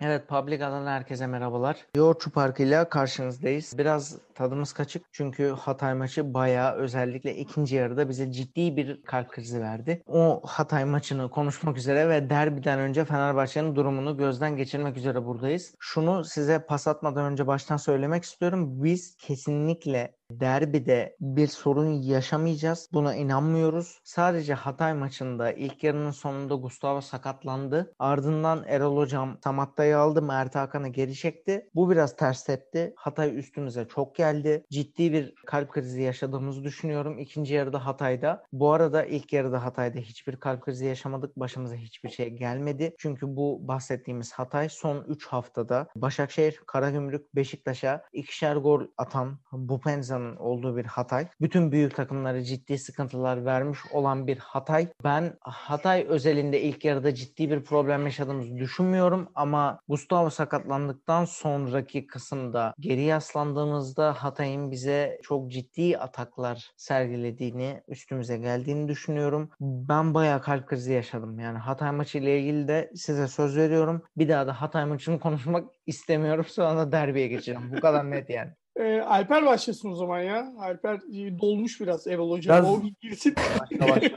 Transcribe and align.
Evet, 0.00 0.28
Publica'dan 0.28 0.86
herkese 0.86 1.26
merhabalar. 1.26 1.76
Yoğurtçu 1.96 2.30
Parkı 2.30 2.62
ile 2.62 2.88
karşınızdayız. 2.88 3.74
Biraz 3.78 4.18
tadımız 4.34 4.72
kaçık 4.72 5.04
çünkü 5.12 5.48
Hatay 5.48 5.94
maçı 5.94 6.34
bayağı 6.34 6.74
özellikle 6.74 7.36
ikinci 7.36 7.76
yarıda 7.76 8.08
bize 8.08 8.32
ciddi 8.32 8.76
bir 8.76 9.02
kalp 9.02 9.28
krizi 9.28 9.60
verdi. 9.60 10.02
O 10.06 10.40
Hatay 10.44 10.84
maçını 10.84 11.30
konuşmak 11.30 11.76
üzere 11.76 12.08
ve 12.08 12.30
derbiden 12.30 12.78
önce 12.78 13.04
Fenerbahçe'nin 13.04 13.76
durumunu 13.76 14.16
gözden 14.16 14.56
geçirmek 14.56 14.96
üzere 14.96 15.24
buradayız. 15.24 15.74
Şunu 15.78 16.24
size 16.24 16.58
pas 16.58 16.88
atmadan 16.88 17.32
önce 17.32 17.46
baştan 17.46 17.76
söylemek 17.76 18.24
istiyorum. 18.24 18.84
Biz 18.84 19.16
kesinlikle 19.16 20.14
derbide 20.40 21.16
bir 21.20 21.46
sorun 21.46 22.02
yaşamayacağız. 22.02 22.88
Buna 22.92 23.14
inanmıyoruz. 23.14 24.00
Sadece 24.04 24.54
Hatay 24.54 24.94
maçında 24.94 25.52
ilk 25.52 25.84
yarının 25.84 26.10
sonunda 26.10 26.54
Gustavo 26.54 27.00
sakatlandı. 27.00 27.94
Ardından 27.98 28.64
Erol 28.66 28.96
Hocam 28.96 29.38
Samatta'yı 29.44 29.98
aldı. 29.98 30.22
Mert 30.22 30.54
Hakan'ı 30.54 30.88
geri 30.88 31.14
çekti. 31.14 31.70
Bu 31.74 31.90
biraz 31.90 32.16
ters 32.16 32.44
tepti. 32.44 32.92
Hatay 32.96 33.38
üstümüze 33.38 33.88
çok 33.88 34.14
geldi. 34.14 34.64
Ciddi 34.70 35.12
bir 35.12 35.34
kalp 35.46 35.70
krizi 35.70 36.02
yaşadığımızı 36.02 36.64
düşünüyorum. 36.64 37.18
İkinci 37.18 37.54
yarıda 37.54 37.86
Hatay'da. 37.86 38.44
Bu 38.52 38.72
arada 38.72 39.04
ilk 39.04 39.32
yarıda 39.32 39.64
Hatay'da 39.64 39.98
hiçbir 39.98 40.36
kalp 40.36 40.62
krizi 40.62 40.86
yaşamadık. 40.86 41.36
Başımıza 41.36 41.74
hiçbir 41.74 42.10
şey 42.10 42.28
gelmedi. 42.30 42.94
Çünkü 42.98 43.36
bu 43.36 43.68
bahsettiğimiz 43.68 44.32
Hatay 44.32 44.68
son 44.68 45.04
3 45.08 45.26
haftada 45.26 45.88
Başakşehir, 45.96 46.60
Karagümrük, 46.66 47.36
Beşiktaş'a 47.36 48.02
ikişer 48.12 48.56
gol 48.56 48.82
atan 48.98 49.38
Bupenza'nın 49.52 50.23
olduğu 50.36 50.76
bir 50.76 50.84
Hatay. 50.84 51.26
Bütün 51.40 51.72
büyük 51.72 51.96
takımlara 51.96 52.42
ciddi 52.42 52.78
sıkıntılar 52.78 53.44
vermiş 53.44 53.78
olan 53.92 54.26
bir 54.26 54.38
Hatay. 54.38 54.88
Ben 55.04 55.36
Hatay 55.40 56.06
özelinde 56.08 56.60
ilk 56.60 56.84
yarıda 56.84 57.14
ciddi 57.14 57.50
bir 57.50 57.64
problem 57.64 58.04
yaşadığımızı 58.04 58.56
düşünmüyorum 58.56 59.28
ama 59.34 59.80
Gustavo 59.88 60.30
sakatlandıktan 60.30 61.24
sonraki 61.24 62.06
kısımda 62.06 62.74
geri 62.80 63.02
yaslandığımızda 63.02 64.12
Hatay'ın 64.12 64.70
bize 64.70 65.18
çok 65.22 65.50
ciddi 65.50 65.98
ataklar 65.98 66.70
sergilediğini, 66.76 67.82
üstümüze 67.88 68.36
geldiğini 68.36 68.88
düşünüyorum. 68.88 69.50
Ben 69.60 70.14
bayağı 70.14 70.42
kalp 70.42 70.66
krizi 70.66 70.92
yaşadım. 70.92 71.38
Yani 71.38 71.58
Hatay 71.58 71.90
maçı 71.90 72.18
ile 72.18 72.40
ilgili 72.40 72.68
de 72.68 72.90
size 72.94 73.28
söz 73.28 73.56
veriyorum. 73.56 74.02
Bir 74.16 74.28
daha 74.28 74.46
da 74.46 74.60
Hatay 74.60 74.84
maçını 74.84 75.20
konuşmak 75.20 75.64
istemiyorum. 75.86 76.44
Sonra 76.48 76.76
da 76.76 76.92
derbiye 76.92 77.28
geçeceğim. 77.28 77.72
Bu 77.76 77.80
kadar 77.80 78.10
net 78.10 78.30
yani. 78.30 78.50
E, 78.76 79.00
Alper 79.00 79.46
başlasın 79.46 79.90
o 79.92 79.94
zaman 79.96 80.20
ya. 80.20 80.52
Alper 80.58 80.94
e, 80.94 81.38
dolmuş 81.38 81.80
biraz 81.80 82.06
Erol 82.06 82.30
Hocam. 82.30 82.56
Biraz- 82.62 82.70
O 82.78 82.82
bir 82.82 82.94
girsin. 83.00 83.34
Başla 83.60 83.88
başla. 83.88 84.10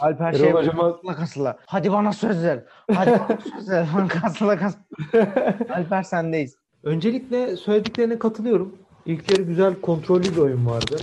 Alper 0.00 0.32
şey 0.32 0.50
hocama- 0.52 0.92
kasıla 0.92 1.14
kasıla. 1.16 1.58
Hadi 1.66 1.92
bana 1.92 2.12
söz 2.12 2.44
ver. 2.44 2.64
Hadi 2.94 3.10
bana 3.10 3.38
söz 3.56 3.68
ver. 3.70 3.86
Kasıla 4.08 4.56
kasıla. 4.58 4.82
Alper 5.74 6.02
sendeyiz. 6.02 6.56
Öncelikle 6.82 7.56
söylediklerine 7.56 8.18
katılıyorum. 8.18 8.76
İlk 9.06 9.30
yarı 9.30 9.42
güzel 9.42 9.74
kontrollü 9.80 10.22
bir 10.32 10.36
oyun 10.36 10.66
vardı. 10.66 10.96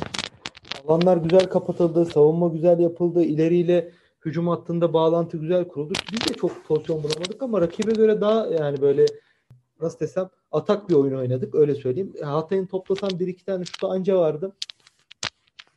Alanlar 0.87 1.17
güzel 1.17 1.49
kapatıldı, 1.49 2.05
savunma 2.05 2.47
güzel 2.47 2.79
yapıldı, 2.79 3.23
ileriyle 3.23 3.91
hücum 4.25 4.47
hattında 4.47 4.93
bağlantı 4.93 5.37
güzel 5.37 5.67
kuruldu. 5.67 5.93
Biz 6.11 6.29
de 6.29 6.33
çok 6.33 6.65
pozisyon 6.65 7.03
bulamadık 7.03 7.43
ama 7.43 7.61
rakibe 7.61 7.91
göre 7.91 8.21
daha 8.21 8.47
yani 8.47 8.81
böyle 8.81 9.05
nasıl 9.81 9.99
desem 9.99 10.29
atak 10.51 10.89
bir 10.89 10.93
oyun 10.93 11.13
oynadık 11.13 11.55
öyle 11.55 11.75
söyleyeyim. 11.75 12.13
Hatay'ın 12.23 12.65
toplasan 12.65 13.19
bir 13.19 13.27
iki 13.27 13.45
tane 13.45 13.65
şutu 13.65 13.87
anca 13.87 14.17
vardı. 14.17 14.55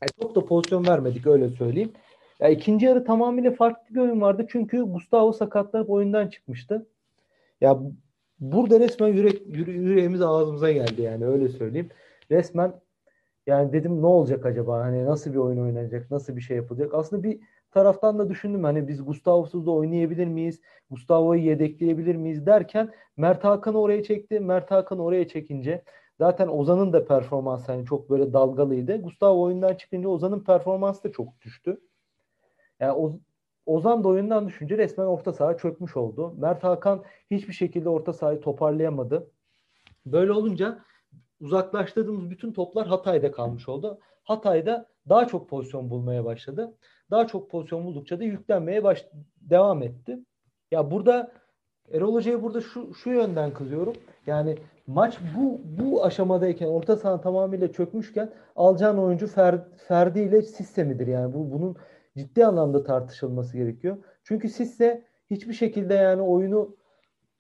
Yani 0.02 0.10
çok 0.22 0.34
da 0.34 0.44
pozisyon 0.44 0.86
vermedik 0.86 1.26
öyle 1.26 1.48
söyleyeyim. 1.48 1.92
Ya 2.40 2.48
ikinci 2.48 2.86
yarı 2.86 3.04
tamamıyla 3.04 3.50
farklı 3.50 3.94
bir 3.94 4.00
oyun 4.00 4.20
vardı 4.20 4.46
çünkü 4.48 4.82
Gustavo 4.82 5.32
sakatlanıp 5.32 5.90
oyundan 5.90 6.28
çıkmıştı. 6.28 6.86
Ya 7.60 7.80
burada 8.40 8.80
resmen 8.80 9.08
yürek 9.08 9.42
yüre- 9.46 9.70
yüreğimiz 9.70 10.22
ağzımıza 10.22 10.72
geldi 10.72 11.02
yani 11.02 11.26
öyle 11.26 11.48
söyleyeyim. 11.48 11.88
Resmen 12.30 12.72
yani 13.46 13.72
dedim 13.72 14.02
ne 14.02 14.06
olacak 14.06 14.46
acaba? 14.46 14.80
Hani 14.80 15.04
nasıl 15.04 15.32
bir 15.32 15.38
oyun 15.38 15.58
oynanacak? 15.58 16.10
Nasıl 16.10 16.36
bir 16.36 16.40
şey 16.40 16.56
yapılacak? 16.56 16.94
Aslında 16.94 17.22
bir 17.22 17.40
taraftan 17.72 18.18
da 18.18 18.28
düşündüm 18.28 18.64
hani 18.64 18.88
biz 18.88 19.04
Gustavo'suz 19.04 19.66
da 19.66 19.70
oynayabilir 19.70 20.26
miyiz? 20.26 20.60
Gustavo'yu 20.90 21.42
yedekleyebilir 21.42 22.16
miyiz 22.16 22.46
derken 22.46 22.92
Mert 23.16 23.44
Hakan'ı 23.44 23.80
oraya 23.80 24.02
çekti. 24.02 24.40
Mert 24.40 24.70
Hakan'ı 24.70 25.04
oraya 25.04 25.28
çekince 25.28 25.82
zaten 26.18 26.48
Ozan'ın 26.48 26.92
da 26.92 27.04
performansı 27.04 27.72
hani 27.72 27.86
çok 27.86 28.10
böyle 28.10 28.32
dalgalıydı. 28.32 29.02
Gustavo 29.02 29.42
oyundan 29.42 29.74
çıkınca 29.74 30.08
Ozan'ın 30.08 30.40
performansı 30.40 31.04
da 31.04 31.12
çok 31.12 31.40
düştü. 31.40 31.80
Yani 32.80 32.92
o, 32.92 33.12
Ozan 33.66 34.04
da 34.04 34.08
oyundan 34.08 34.48
düşünce 34.48 34.78
resmen 34.78 35.04
orta 35.04 35.32
saha 35.32 35.56
çökmüş 35.56 35.96
oldu. 35.96 36.34
Mert 36.38 36.64
Hakan 36.64 37.02
hiçbir 37.30 37.52
şekilde 37.52 37.88
orta 37.88 38.12
sahayı 38.12 38.40
toparlayamadı. 38.40 39.30
Böyle 40.06 40.32
olunca 40.32 40.84
uzaklaştırdığımız 41.40 42.30
bütün 42.30 42.52
toplar 42.52 42.86
Hatay'da 42.86 43.32
kalmış 43.32 43.68
oldu. 43.68 43.98
Hatay'da 44.24 44.88
daha 45.08 45.28
çok 45.28 45.48
pozisyon 45.48 45.90
bulmaya 45.90 46.24
başladı. 46.24 46.74
Daha 47.12 47.26
çok 47.26 47.50
pozisyon 47.50 47.84
buldukça 47.84 48.20
da 48.20 48.24
yüklenmeye 48.24 48.84
baş 48.84 49.06
devam 49.40 49.82
etti. 49.82 50.18
Ya 50.70 50.90
burada 50.90 51.32
Erol 51.92 52.14
Hoca'ya 52.14 52.42
burada 52.42 52.60
şu 52.60 52.94
şu 52.94 53.10
yönden 53.10 53.54
kızıyorum. 53.54 53.94
Yani 54.26 54.56
maç 54.86 55.18
bu 55.36 55.60
bu 55.64 56.04
aşamadayken 56.04 56.66
orta 56.66 56.96
saha 56.96 57.20
tamamıyla 57.20 57.72
çökmüşken 57.72 58.32
alacağın 58.56 58.98
oyuncu 58.98 59.26
Fer, 59.26 59.60
Ferdi 59.88 60.20
ile 60.20 60.42
Sisse 60.42 60.84
midir? 60.84 61.06
Yani 61.06 61.34
bu 61.34 61.50
bunun 61.52 61.76
ciddi 62.16 62.46
anlamda 62.46 62.84
tartışılması 62.84 63.56
gerekiyor. 63.56 63.96
Çünkü 64.24 64.48
Sisse 64.48 65.04
hiçbir 65.30 65.54
şekilde 65.54 65.94
yani 65.94 66.22
oyunu 66.22 66.76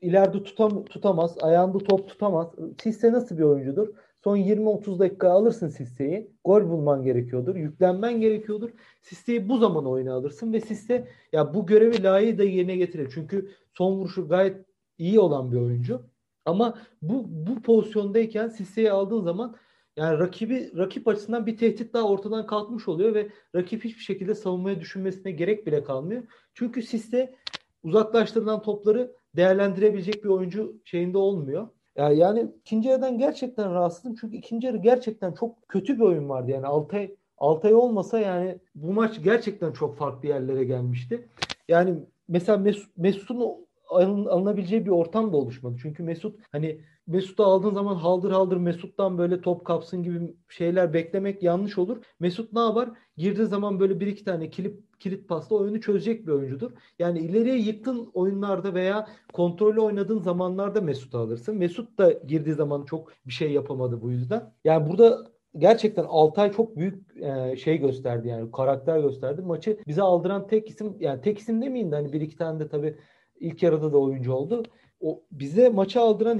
ileride 0.00 0.42
tutam 0.42 0.84
tutamaz. 0.84 1.36
Ayağında 1.42 1.78
top 1.78 2.08
tutamaz. 2.08 2.48
Sisse 2.82 3.12
nasıl 3.12 3.38
bir 3.38 3.42
oyuncudur? 3.42 3.88
Son 4.24 4.36
20-30 4.36 4.98
dakika 4.98 5.30
alırsın 5.30 5.68
Sisse'yi. 5.68 6.30
Gol 6.44 6.70
bulman 6.70 7.02
gerekiyordur. 7.02 7.56
Yüklenmen 7.56 8.20
gerekiyordur. 8.20 8.70
Sisse'yi 9.02 9.48
bu 9.48 9.58
zaman 9.58 9.86
oyuna 9.86 10.14
alırsın 10.14 10.52
ve 10.52 10.60
Sisse 10.60 11.08
ya 11.32 11.54
bu 11.54 11.66
görevi 11.66 12.02
layığı 12.02 12.42
yerine 12.42 12.76
getirir. 12.76 13.10
Çünkü 13.14 13.50
son 13.74 13.92
vuruşu 13.92 14.28
gayet 14.28 14.66
iyi 14.98 15.20
olan 15.20 15.52
bir 15.52 15.56
oyuncu. 15.56 16.02
Ama 16.44 16.78
bu 17.02 17.24
bu 17.28 17.62
pozisyondayken 17.62 18.48
Sisse'yi 18.48 18.90
aldığın 18.90 19.22
zaman 19.22 19.56
yani 19.96 20.18
rakibi 20.18 20.72
rakip 20.76 21.08
açısından 21.08 21.46
bir 21.46 21.56
tehdit 21.56 21.94
daha 21.94 22.08
ortadan 22.08 22.46
kalkmış 22.46 22.88
oluyor 22.88 23.14
ve 23.14 23.28
rakip 23.54 23.84
hiçbir 23.84 24.02
şekilde 24.02 24.34
savunmaya 24.34 24.80
düşünmesine 24.80 25.32
gerek 25.32 25.66
bile 25.66 25.84
kalmıyor. 25.84 26.22
Çünkü 26.54 26.82
Sisse 26.82 27.34
uzaklaştırılan 27.82 28.62
topları 28.62 29.16
değerlendirebilecek 29.36 30.24
bir 30.24 30.28
oyuncu 30.28 30.80
şeyinde 30.84 31.18
olmuyor. 31.18 31.68
Yani, 31.96 32.46
ikinci 32.60 32.88
yarıdan 32.88 33.18
gerçekten 33.18 33.74
rahatsızım. 33.74 34.14
Çünkü 34.20 34.36
ikinci 34.36 34.66
yarı 34.66 34.76
gerçekten 34.76 35.32
çok 35.32 35.68
kötü 35.68 35.96
bir 35.96 36.00
oyun 36.00 36.28
vardı. 36.28 36.50
Yani 36.50 36.66
Altay 36.66 37.16
Altay 37.38 37.74
olmasa 37.74 38.20
yani 38.20 38.58
bu 38.74 38.92
maç 38.92 39.22
gerçekten 39.22 39.72
çok 39.72 39.96
farklı 39.96 40.28
yerlere 40.28 40.64
gelmişti. 40.64 41.28
Yani 41.68 41.94
mesela 42.28 42.58
Mes- 42.58 42.86
Mesut'un 42.96 43.66
alın- 43.88 44.26
alınabileceği 44.26 44.84
bir 44.86 44.90
ortam 44.90 45.32
da 45.32 45.36
oluşmadı. 45.36 45.76
Çünkü 45.82 46.02
Mesut 46.02 46.40
hani 46.52 46.80
Mesut'u 47.06 47.44
aldığın 47.44 47.74
zaman 47.74 47.94
haldır 47.94 48.30
haldır 48.30 48.56
Mesut'tan 48.56 49.18
böyle 49.18 49.40
top 49.40 49.64
kapsın 49.64 50.02
gibi 50.02 50.36
şeyler 50.48 50.92
beklemek 50.92 51.42
yanlış 51.42 51.78
olur. 51.78 52.04
Mesut 52.20 52.52
ne 52.52 52.60
yapar? 52.60 52.90
Girdiği 53.16 53.46
zaman 53.46 53.80
böyle 53.80 54.00
bir 54.00 54.06
iki 54.06 54.24
tane 54.24 54.50
kilit 54.50 54.80
kilit 54.98 55.28
pasla 55.28 55.56
oyunu 55.56 55.80
çözecek 55.80 56.26
bir 56.26 56.32
oyuncudur. 56.32 56.72
Yani 56.98 57.18
ileriye 57.18 57.56
yıktın 57.58 58.10
oyunlarda 58.14 58.74
veya 58.74 59.08
kontrollü 59.32 59.80
oynadığın 59.80 60.18
zamanlarda 60.18 60.80
Mesut'u 60.80 61.18
alırsın. 61.18 61.56
Mesut 61.56 61.98
da 61.98 62.12
girdiği 62.12 62.54
zaman 62.54 62.84
çok 62.84 63.12
bir 63.26 63.32
şey 63.32 63.52
yapamadı 63.52 64.02
bu 64.02 64.10
yüzden. 64.10 64.52
Yani 64.64 64.90
burada 64.90 65.32
gerçekten 65.58 66.04
Altay 66.04 66.52
çok 66.52 66.76
büyük 66.76 67.16
e, 67.16 67.56
şey 67.56 67.78
gösterdi 67.78 68.28
yani 68.28 68.52
karakter 68.52 69.00
gösterdi. 69.00 69.42
Maçı 69.42 69.78
bize 69.86 70.02
aldıran 70.02 70.46
tek 70.46 70.70
isim 70.70 70.96
yani 71.00 71.20
tek 71.20 71.38
isim 71.38 71.62
demeyeyim 71.62 71.92
de 71.92 71.96
hani 71.96 72.12
bir 72.12 72.20
iki 72.20 72.36
tane 72.36 72.60
de 72.60 72.68
tabii 72.68 72.96
ilk 73.40 73.62
yarıda 73.62 73.92
da 73.92 73.98
oyuncu 73.98 74.32
oldu. 74.32 74.62
O 75.00 75.22
bize 75.30 75.68
maçı 75.68 76.00
aldıran 76.00 76.38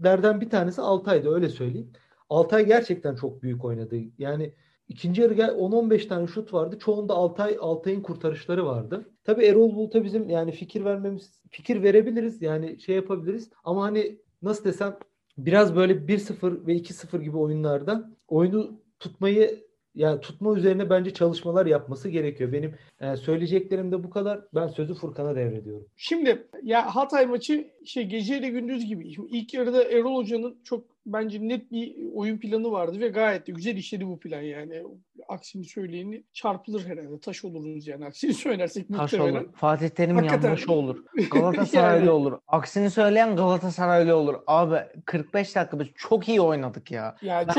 isimlerden 0.00 0.40
bir 0.40 0.50
tanesi 0.50 0.80
Altay'dı 0.80 1.34
öyle 1.34 1.48
söyleyeyim. 1.48 1.92
Altay 2.28 2.66
gerçekten 2.66 3.14
çok 3.14 3.42
büyük 3.42 3.64
oynadı. 3.64 3.96
Yani 4.18 4.54
ikinci 4.88 5.22
yarı 5.22 5.34
gel 5.34 5.48
10-15 5.48 6.08
tane 6.08 6.26
şut 6.26 6.54
vardı. 6.54 6.78
Çoğunda 6.78 7.14
Altay 7.14 7.56
Altay'ın 7.60 8.00
kurtarışları 8.00 8.66
vardı. 8.66 9.10
Tabii 9.24 9.44
Erol 9.44 9.74
Bulut'a 9.74 10.04
bizim 10.04 10.28
yani 10.30 10.52
fikir 10.52 10.84
vermemiz 10.84 11.42
fikir 11.50 11.82
verebiliriz. 11.82 12.42
Yani 12.42 12.80
şey 12.80 12.96
yapabiliriz 12.96 13.50
ama 13.64 13.82
hani 13.82 14.18
nasıl 14.42 14.64
desem 14.64 14.98
biraz 15.38 15.76
böyle 15.76 15.92
1-0 15.92 16.66
ve 16.66 16.76
2-0 16.76 17.22
gibi 17.22 17.36
oyunlarda 17.36 18.10
oyunu 18.28 18.80
tutmayı 18.98 19.64
yani 19.94 20.20
tutma 20.20 20.56
üzerine 20.56 20.90
bence 20.90 21.14
çalışmalar 21.14 21.66
yapması 21.66 22.08
gerekiyor. 22.08 22.52
Benim 22.52 22.74
e, 23.00 23.16
söyleyeceklerim 23.16 23.92
de 23.92 24.04
bu 24.04 24.10
kadar. 24.10 24.40
Ben 24.54 24.68
sözü 24.68 24.94
Furkan'a 24.94 25.36
devrediyorum. 25.36 25.86
Şimdi 25.96 26.48
ya 26.62 26.96
Hatay 26.96 27.26
maçı 27.26 27.70
şey 27.84 28.04
geceyle 28.04 28.48
gündüz 28.48 28.86
gibi. 28.86 29.14
Şimdi 29.14 29.28
ilk 29.30 29.54
yarıda 29.54 29.84
Erol 29.84 30.16
Hoca'nın 30.16 30.58
çok 30.64 30.84
bence 31.12 31.38
net 31.48 31.72
bir 31.72 31.96
oyun 32.14 32.38
planı 32.38 32.70
vardı 32.72 33.00
ve 33.00 33.08
gayet 33.08 33.46
de 33.46 33.52
güzel 33.52 33.76
işledi 33.76 34.06
bu 34.06 34.18
plan 34.20 34.40
yani. 34.40 34.82
Aksini 35.28 35.64
söyleyeni 35.64 36.22
çarpılır 36.32 36.86
herhalde. 36.86 37.20
Taş 37.20 37.44
oluruz 37.44 37.86
yani. 37.86 38.04
Aksini 38.06 38.34
söylersek 38.44 38.88
Taş 38.88 39.12
muhtemelen. 39.12 39.44
olur. 39.44 39.52
Fatih 39.54 39.88
Terim 39.88 40.16
Hakikaten. 40.16 40.48
yanlışı 40.48 40.72
olur. 40.72 41.04
Galatasaraylı 41.30 41.98
Yani. 42.00 42.10
olur. 42.10 42.38
Aksini 42.48 42.90
söyleyen 42.90 43.36
Galatasaraylı 43.36 44.16
olur. 44.16 44.34
Abi 44.46 44.76
45 45.04 45.56
dakika 45.56 45.80
biz 45.80 45.86
çok 45.96 46.28
iyi 46.28 46.40
oynadık 46.40 46.90
ya. 46.90 47.16
Yani 47.22 47.46
Ben- 47.48 47.52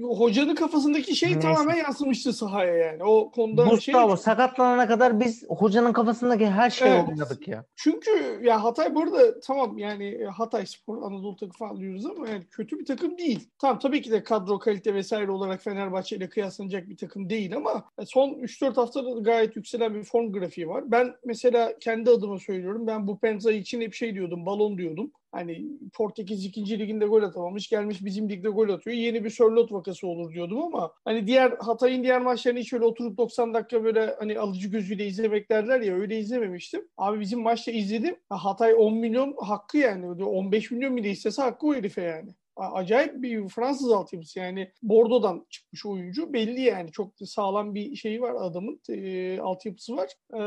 çok 0.00 0.18
hocanın 0.18 0.54
kafasındaki 0.54 1.16
şey 1.16 1.28
Neyse. 1.28 1.40
tamamen 1.40 1.76
yansımıştı 1.76 2.32
sahaya 2.32 2.74
yani. 2.74 3.04
O 3.04 3.30
konuda 3.30 3.64
şey 3.64 3.70
Gustavo 3.94 4.16
sakatlanana 4.16 4.88
kadar 4.88 5.20
biz 5.20 5.44
hocanın 5.48 5.92
kafasındaki 5.92 6.46
her 6.46 6.70
şeyi 6.70 6.90
Evet. 6.92 7.08
oynadık 7.08 7.48
ya. 7.48 7.64
Çünkü 7.76 8.40
ya 8.42 8.64
Hatay 8.64 8.94
bu 8.94 9.02
arada 9.02 9.40
tamam 9.40 9.78
yani 9.78 10.24
Hatay 10.24 10.66
Spor 10.66 11.02
Anadolu 11.02 11.36
takımı 11.36 11.52
falan 11.58 11.80
diyoruz 11.80 12.06
ama 12.06 12.28
yani 12.28 12.42
kötü 12.50 12.78
bir 12.78 12.84
takım 12.86 12.97
değil. 13.18 13.48
Tamam 13.58 13.78
tabii 13.78 14.02
ki 14.02 14.10
de 14.10 14.22
kadro 14.22 14.58
kalite 14.58 14.94
vesaire 14.94 15.30
olarak 15.30 15.62
Fenerbahçe 15.62 16.16
ile 16.16 16.28
kıyaslanacak 16.28 16.88
bir 16.88 16.96
takım 16.96 17.30
değil 17.30 17.56
ama 17.56 17.84
son 18.06 18.30
3-4 18.30 18.74
haftada 18.74 19.16
da 19.16 19.20
gayet 19.20 19.56
yükselen 19.56 19.94
bir 19.94 20.02
form 20.02 20.32
grafiği 20.32 20.68
var. 20.68 20.90
Ben 20.90 21.14
mesela 21.24 21.78
kendi 21.80 22.10
adıma 22.10 22.38
söylüyorum. 22.38 22.86
Ben 22.86 23.06
bu 23.06 23.18
Penza 23.18 23.52
için 23.52 23.80
hep 23.80 23.94
şey 23.94 24.14
diyordum, 24.14 24.46
balon 24.46 24.78
diyordum. 24.78 25.12
Hani 25.32 25.64
Portekiz 25.94 26.44
2. 26.44 26.78
liginde 26.78 27.06
gol 27.06 27.22
atamamış, 27.22 27.68
gelmiş 27.68 28.04
bizim 28.04 28.28
ligde 28.30 28.48
gol 28.48 28.68
atıyor. 28.68 28.96
Yeni 28.96 29.24
bir 29.24 29.30
Sörlot 29.30 29.72
vakası 29.72 30.06
olur 30.06 30.32
diyordum 30.34 30.62
ama 30.62 30.92
hani 31.04 31.26
diğer 31.26 31.50
Hatay'ın 31.50 32.02
diğer 32.02 32.20
maçlarını 32.20 32.58
hiç 32.58 32.72
öyle 32.72 32.84
oturup 32.84 33.18
90 33.18 33.54
dakika 33.54 33.84
böyle 33.84 34.14
hani 34.18 34.38
alıcı 34.38 34.68
gözüyle 34.68 35.06
izlemek 35.06 35.50
derler 35.50 35.80
ya 35.80 35.94
öyle 35.94 36.18
izlememiştim. 36.18 36.88
Abi 36.96 37.20
bizim 37.20 37.40
maçta 37.40 37.70
izledim. 37.70 38.16
Ha, 38.28 38.44
Hatay 38.44 38.74
10 38.74 38.94
milyon 38.94 39.36
hakkı 39.38 39.78
yani. 39.78 40.24
15 40.24 40.70
milyon 40.70 40.96
bile 40.96 41.10
istese 41.10 41.42
hakkı 41.42 41.66
o 41.66 41.74
herife 41.74 42.02
yani. 42.02 42.34
Acayip 42.58 43.22
bir 43.22 43.48
Fransız 43.48 43.92
altyapısı 43.92 44.38
yani 44.38 44.72
Bordo'dan 44.82 45.46
çıkmış 45.50 45.86
oyuncu 45.86 46.32
belli 46.32 46.60
yani 46.60 46.92
çok 46.92 47.12
sağlam 47.24 47.74
bir 47.74 47.96
şeyi 47.96 48.20
var 48.20 48.34
adamın 48.38 48.80
e, 48.88 49.38
altyapısı 49.40 49.96
var. 49.96 50.10
E, 50.34 50.42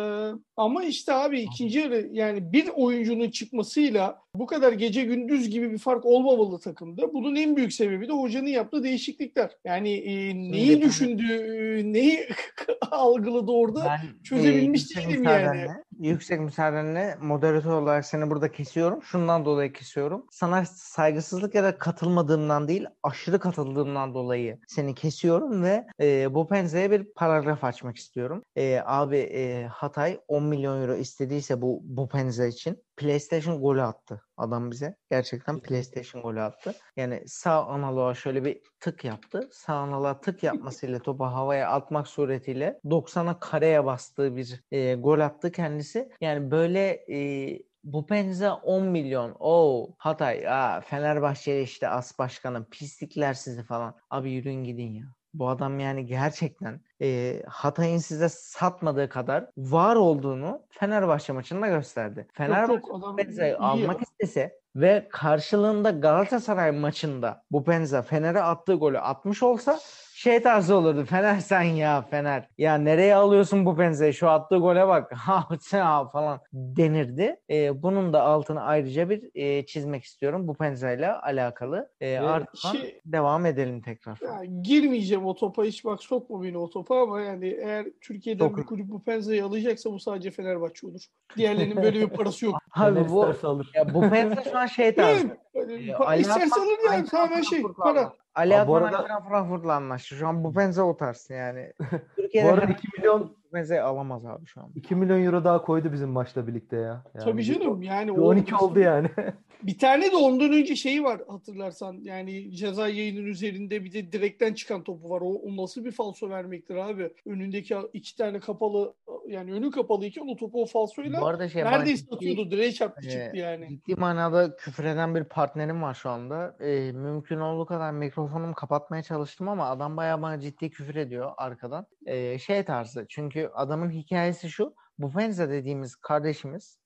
ama 0.58 0.84
işte 0.84 1.14
abi 1.14 1.42
ikinci 1.42 1.80
yarı 1.80 2.10
yani 2.12 2.54
bir 2.54 2.70
oyuncunun 2.76 3.30
çıkmasıyla 3.30 4.22
bu 4.36 4.46
kadar 4.46 4.74
gece 4.74 5.04
gündüz 5.04 5.50
gibi 5.50 5.72
bir 5.72 5.78
fark 5.78 6.06
olmamalı 6.06 6.60
takımda. 6.60 7.14
Bunun 7.14 7.36
en 7.36 7.56
büyük 7.56 7.74
sebebi 7.74 8.08
de 8.08 8.14
hocanın 8.14 8.48
yaptığı 8.48 8.84
değişiklikler. 8.84 9.52
Yani 9.66 9.94
e, 9.94 10.36
neyi 10.36 10.76
ben- 10.76 10.82
düşündüğü, 10.82 11.94
neyi 11.94 12.28
algıladı 12.92 13.52
orada 13.52 13.86
Ben 13.86 14.24
çözebilmiş 14.24 14.82
yüksek 14.82 15.10
değilim 15.10 15.24
yani. 15.24 15.68
Yüksek 16.02 16.40
müsaadenle 16.40 17.18
moderatör 17.22 17.72
olarak 17.72 18.06
seni 18.06 18.30
burada 18.30 18.52
kesiyorum. 18.52 19.04
Şundan 19.04 19.46
dolayı 19.46 19.74
kesiyorum. 19.74 20.26
Sana 20.32 20.66
saygısızlık 20.66 21.56
ya 21.56 21.64
da 21.64 21.78
katılmadığımdan 21.78 22.68
değil, 22.68 22.86
aşırı 23.04 23.40
katıldığımdan 23.40 24.14
dolayı 24.14 24.60
seni 24.68 24.96
kesiyorum 24.96 25.64
ve 25.64 25.88
e, 26.02 26.34
bu 26.34 26.48
penzeye 26.48 26.92
bir 26.92 27.04
paragraf 27.04 27.64
açmak 27.64 27.98
istiyorum. 27.98 28.44
E, 28.56 28.82
abi 28.86 29.18
e, 29.18 29.66
Hatay 29.66 30.20
10 30.28 30.44
milyon 30.44 30.82
euro 30.82 30.96
istediyse 30.96 31.62
bu 31.62 31.80
bu 31.84 32.10
penze 32.10 32.48
için 32.48 32.84
PlayStation 33.02 33.62
golü 33.62 33.82
attı 33.82 34.22
adam 34.38 34.72
bize. 34.72 34.96
Gerçekten 35.12 35.60
PlayStation 35.60 36.22
golü 36.24 36.42
attı. 36.42 36.74
Yani 36.98 37.24
sağ 37.28 37.66
analoğa 37.66 38.14
şöyle 38.14 38.46
bir 38.46 38.62
tık 38.80 39.06
yaptı. 39.06 39.50
Sağ 39.52 39.74
analoğa 39.74 40.22
tık 40.22 40.44
yapmasıyla 40.44 41.00
topu 41.00 41.24
havaya 41.24 41.70
atmak 41.70 42.08
suretiyle 42.08 42.80
90'a 42.86 43.40
kareye 43.40 43.86
bastığı 43.86 44.36
bir 44.36 44.64
e, 44.72 44.96
gol 44.96 45.20
attı 45.20 45.52
kendisi. 45.52 46.10
Yani 46.22 46.52
böyle 46.52 47.06
e, 47.12 47.60
bu 47.84 48.06
penze 48.06 48.52
10 48.52 48.86
milyon. 48.86 49.36
O 49.40 49.90
Hatay, 49.98 50.48
aa, 50.48 50.82
Fenerbahçe 50.82 51.62
işte 51.62 51.90
as 51.90 52.20
başkanı 52.20 52.70
pislikler 52.70 53.34
sizi 53.34 53.64
falan. 53.64 53.96
Abi 54.10 54.32
yürüyün 54.32 54.64
gidin 54.64 54.94
ya. 54.94 55.06
Bu 55.34 55.50
adam 55.50 55.80
yani 55.80 56.06
gerçekten 56.06 56.82
e, 57.02 57.42
Hatay'ın 57.48 57.98
size 57.98 58.30
satmadığı 58.30 59.10
kadar 59.10 59.50
var 59.58 59.96
olduğunu 59.96 60.62
Fenerbahçe 60.70 61.34
maçında 61.34 61.68
gösterdi. 61.68 62.28
Fenerbahçe 62.34 63.58
almak 63.58 64.02
istese 64.02 64.60
ve 64.76 65.08
karşılığında 65.12 65.90
Galatasaray 65.90 66.72
maçında 66.72 67.44
bu 67.52 67.64
Penza 67.64 68.02
Fener'e 68.02 68.42
attığı 68.42 68.74
golü 68.74 69.00
atmış 69.00 69.44
olsa 69.44 69.80
şey 70.22 70.42
tarzı 70.42 70.76
olurdu. 70.76 71.06
Fener 71.06 71.40
sen 71.40 71.62
ya 71.62 72.02
Fener. 72.02 72.48
Ya 72.58 72.76
nereye 72.76 73.16
alıyorsun 73.16 73.66
bu 73.66 73.76
Penza'yı? 73.76 74.14
Şu 74.14 74.30
attığı 74.30 74.58
gole 74.58 74.88
bak. 74.88 75.12
Ha 75.22 75.48
sen 75.62 76.08
falan 76.08 76.40
denirdi. 76.54 77.36
Ee, 77.50 77.84
bunun 77.84 78.14
da 78.14 78.22
altını 78.22 78.62
ayrıca 78.62 79.10
bir 79.10 79.30
e, 79.36 79.66
çizmek 79.66 80.04
istiyorum. 80.04 80.48
Bu 80.48 80.54
Penza 80.54 80.92
ile 80.92 81.12
alakalı. 81.12 81.90
Ee, 82.02 82.18
ardından 82.18 82.72
şey- 82.72 83.02
devam 83.06 83.46
edelim 83.46 83.82
tekrar. 83.82 84.20
Ya 84.22 84.46
girmeyeceğim 84.62 85.26
o 85.26 85.36
topa 85.36 85.64
hiç 85.64 85.86
bak 85.86 86.04
sokma 86.04 86.44
beni 86.44 86.58
o 86.58 86.70
topa 86.70 87.02
ama 87.02 87.22
yani 87.22 87.48
eğer 87.48 87.88
Türkiye'den 88.02 88.58
bir 88.58 88.64
kulüp 88.64 88.88
bu 88.88 89.04
Penza'yı 89.04 89.46
alacaksa 89.46 89.92
bu 89.92 90.00
sadece 90.00 90.32
Fenerbahçe 90.32 90.88
olur. 90.88 91.02
Diğerlerinin 91.38 91.84
böyle 91.84 92.02
bir 92.02 92.08
parası 92.10 92.46
yok. 92.46 92.56
Abi 92.76 93.10
bu 93.10 93.34
ya 93.76 93.94
bu 93.94 94.10
Penza 94.10 94.44
şu 94.44 94.58
an 94.58 94.66
şey 94.66 94.96
tarzı. 94.96 95.38
Ee, 95.56 95.60
pa- 95.60 96.06
Ali 96.06 96.22
isterse 96.22 96.46
Akman- 96.46 96.62
alır 96.66 96.78
yani 96.94 97.06
tamamen 97.06 97.42
şey 97.42 97.62
Frankfurt'la 97.62 97.84
para. 97.84 98.00
anlaştı. 98.00 98.18
Ali 98.36 98.54
Eintracht 98.54 99.28
Frankfurt'la 99.30 99.74
anlaştı. 99.74 100.16
Şu 100.16 100.28
an 100.28 100.44
bu 100.44 100.54
Penza 100.54 100.84
o 100.84 100.98
tarz 100.98 101.30
yani. 101.30 101.74
Türkiye'de 102.16 102.48
Bu 102.48 102.52
arada 102.54 102.62
herhangi 102.62 102.80
2 102.80 102.88
milyon 102.98 103.36
Penza'yı 103.52 103.84
alamaz 103.84 104.26
abi 104.26 104.46
şu 104.46 104.62
an. 104.62 104.70
2 104.76 104.96
milyon 104.96 105.24
euro 105.24 105.44
daha 105.44 105.62
koydu 105.62 105.94
bizim 105.94 106.10
maçla 106.10 106.48
birlikte 106.48 106.76
ya. 106.76 107.04
Yani 107.16 107.26
Tabii 107.26 107.44
canım 107.44 107.82
yani 107.82 108.16
bir 108.16 108.22
o 108.22 108.26
12 108.28 108.56
oldu 108.56 108.80
yani. 108.80 109.08
Bir 109.64 109.78
tane 109.78 110.12
de 110.12 110.16
ondan 110.16 110.54
önce 110.54 110.76
şeyi 110.76 111.04
var 111.04 111.22
hatırlarsan 111.28 111.98
yani 112.04 112.56
ceza 112.56 112.88
yayının 112.88 113.26
üzerinde 113.26 113.84
bir 113.84 113.94
de 113.94 114.12
direkten 114.12 114.54
çıkan 114.54 114.84
topu 114.84 115.10
var. 115.10 115.22
O, 115.22 115.30
o 115.34 115.58
nasıl 115.64 115.86
bir 115.86 115.92
falso 115.92 116.30
vermektir 116.30 116.76
abi? 116.76 117.10
Önündeki 117.26 117.76
iki 117.94 118.16
tane 118.16 118.40
kapalı 118.40 118.94
yani 119.28 119.54
önü 119.54 119.72
kapalı 119.72 120.06
iken 120.06 120.28
o 120.28 120.36
topu 120.36 120.62
o 120.62 120.66
falsoyla 120.66 121.22
Bu 121.22 121.26
arada 121.28 121.50
şey 121.50 121.64
neredeyse 121.64 122.06
ciddi- 122.06 122.16
atıyordu. 122.16 122.52
Direğe 122.52 122.72
çarptı 122.72 123.08
Ee, 123.08 123.10
çıktı 123.12 123.38
yani. 123.38 123.68
Ciddi 123.70 123.96
manada 123.96 124.56
küfür 124.56 124.84
eden 124.84 125.16
bir 125.16 125.24
partnerim 125.24 125.82
var 125.82 125.94
şu 125.94 126.10
anda. 126.10 126.56
Ee, 126.60 126.92
mümkün 126.92 127.40
olduğu 127.40 127.66
kadar 127.66 127.92
mikrofonumu 127.92 128.54
kapatmaya 128.54 129.04
çalıştım 129.04 129.50
ama 129.50 129.70
adam 129.70 129.98
bayağı 129.98 130.22
bana 130.22 130.40
ciddi 130.40 130.70
küfür 130.70 130.96
ediyor 130.96 131.32
arkadan. 131.38 131.86
Ee, 132.06 132.40
şey 132.40 132.66
tarzı 132.66 133.06
çünkü 133.10 133.52
adamın 133.54 133.90
hikayesi 133.90 134.50
şu. 134.50 134.76
Bu 134.98 135.10
Fenza 135.10 135.50
dediğimiz 135.50 135.96
kardeşimiz 135.96 136.80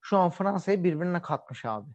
şu 0.00 0.18
an 0.18 0.30
Fransa'yı 0.30 0.84
birbirine 0.84 1.22
katmış 1.22 1.64
abi. 1.64 1.90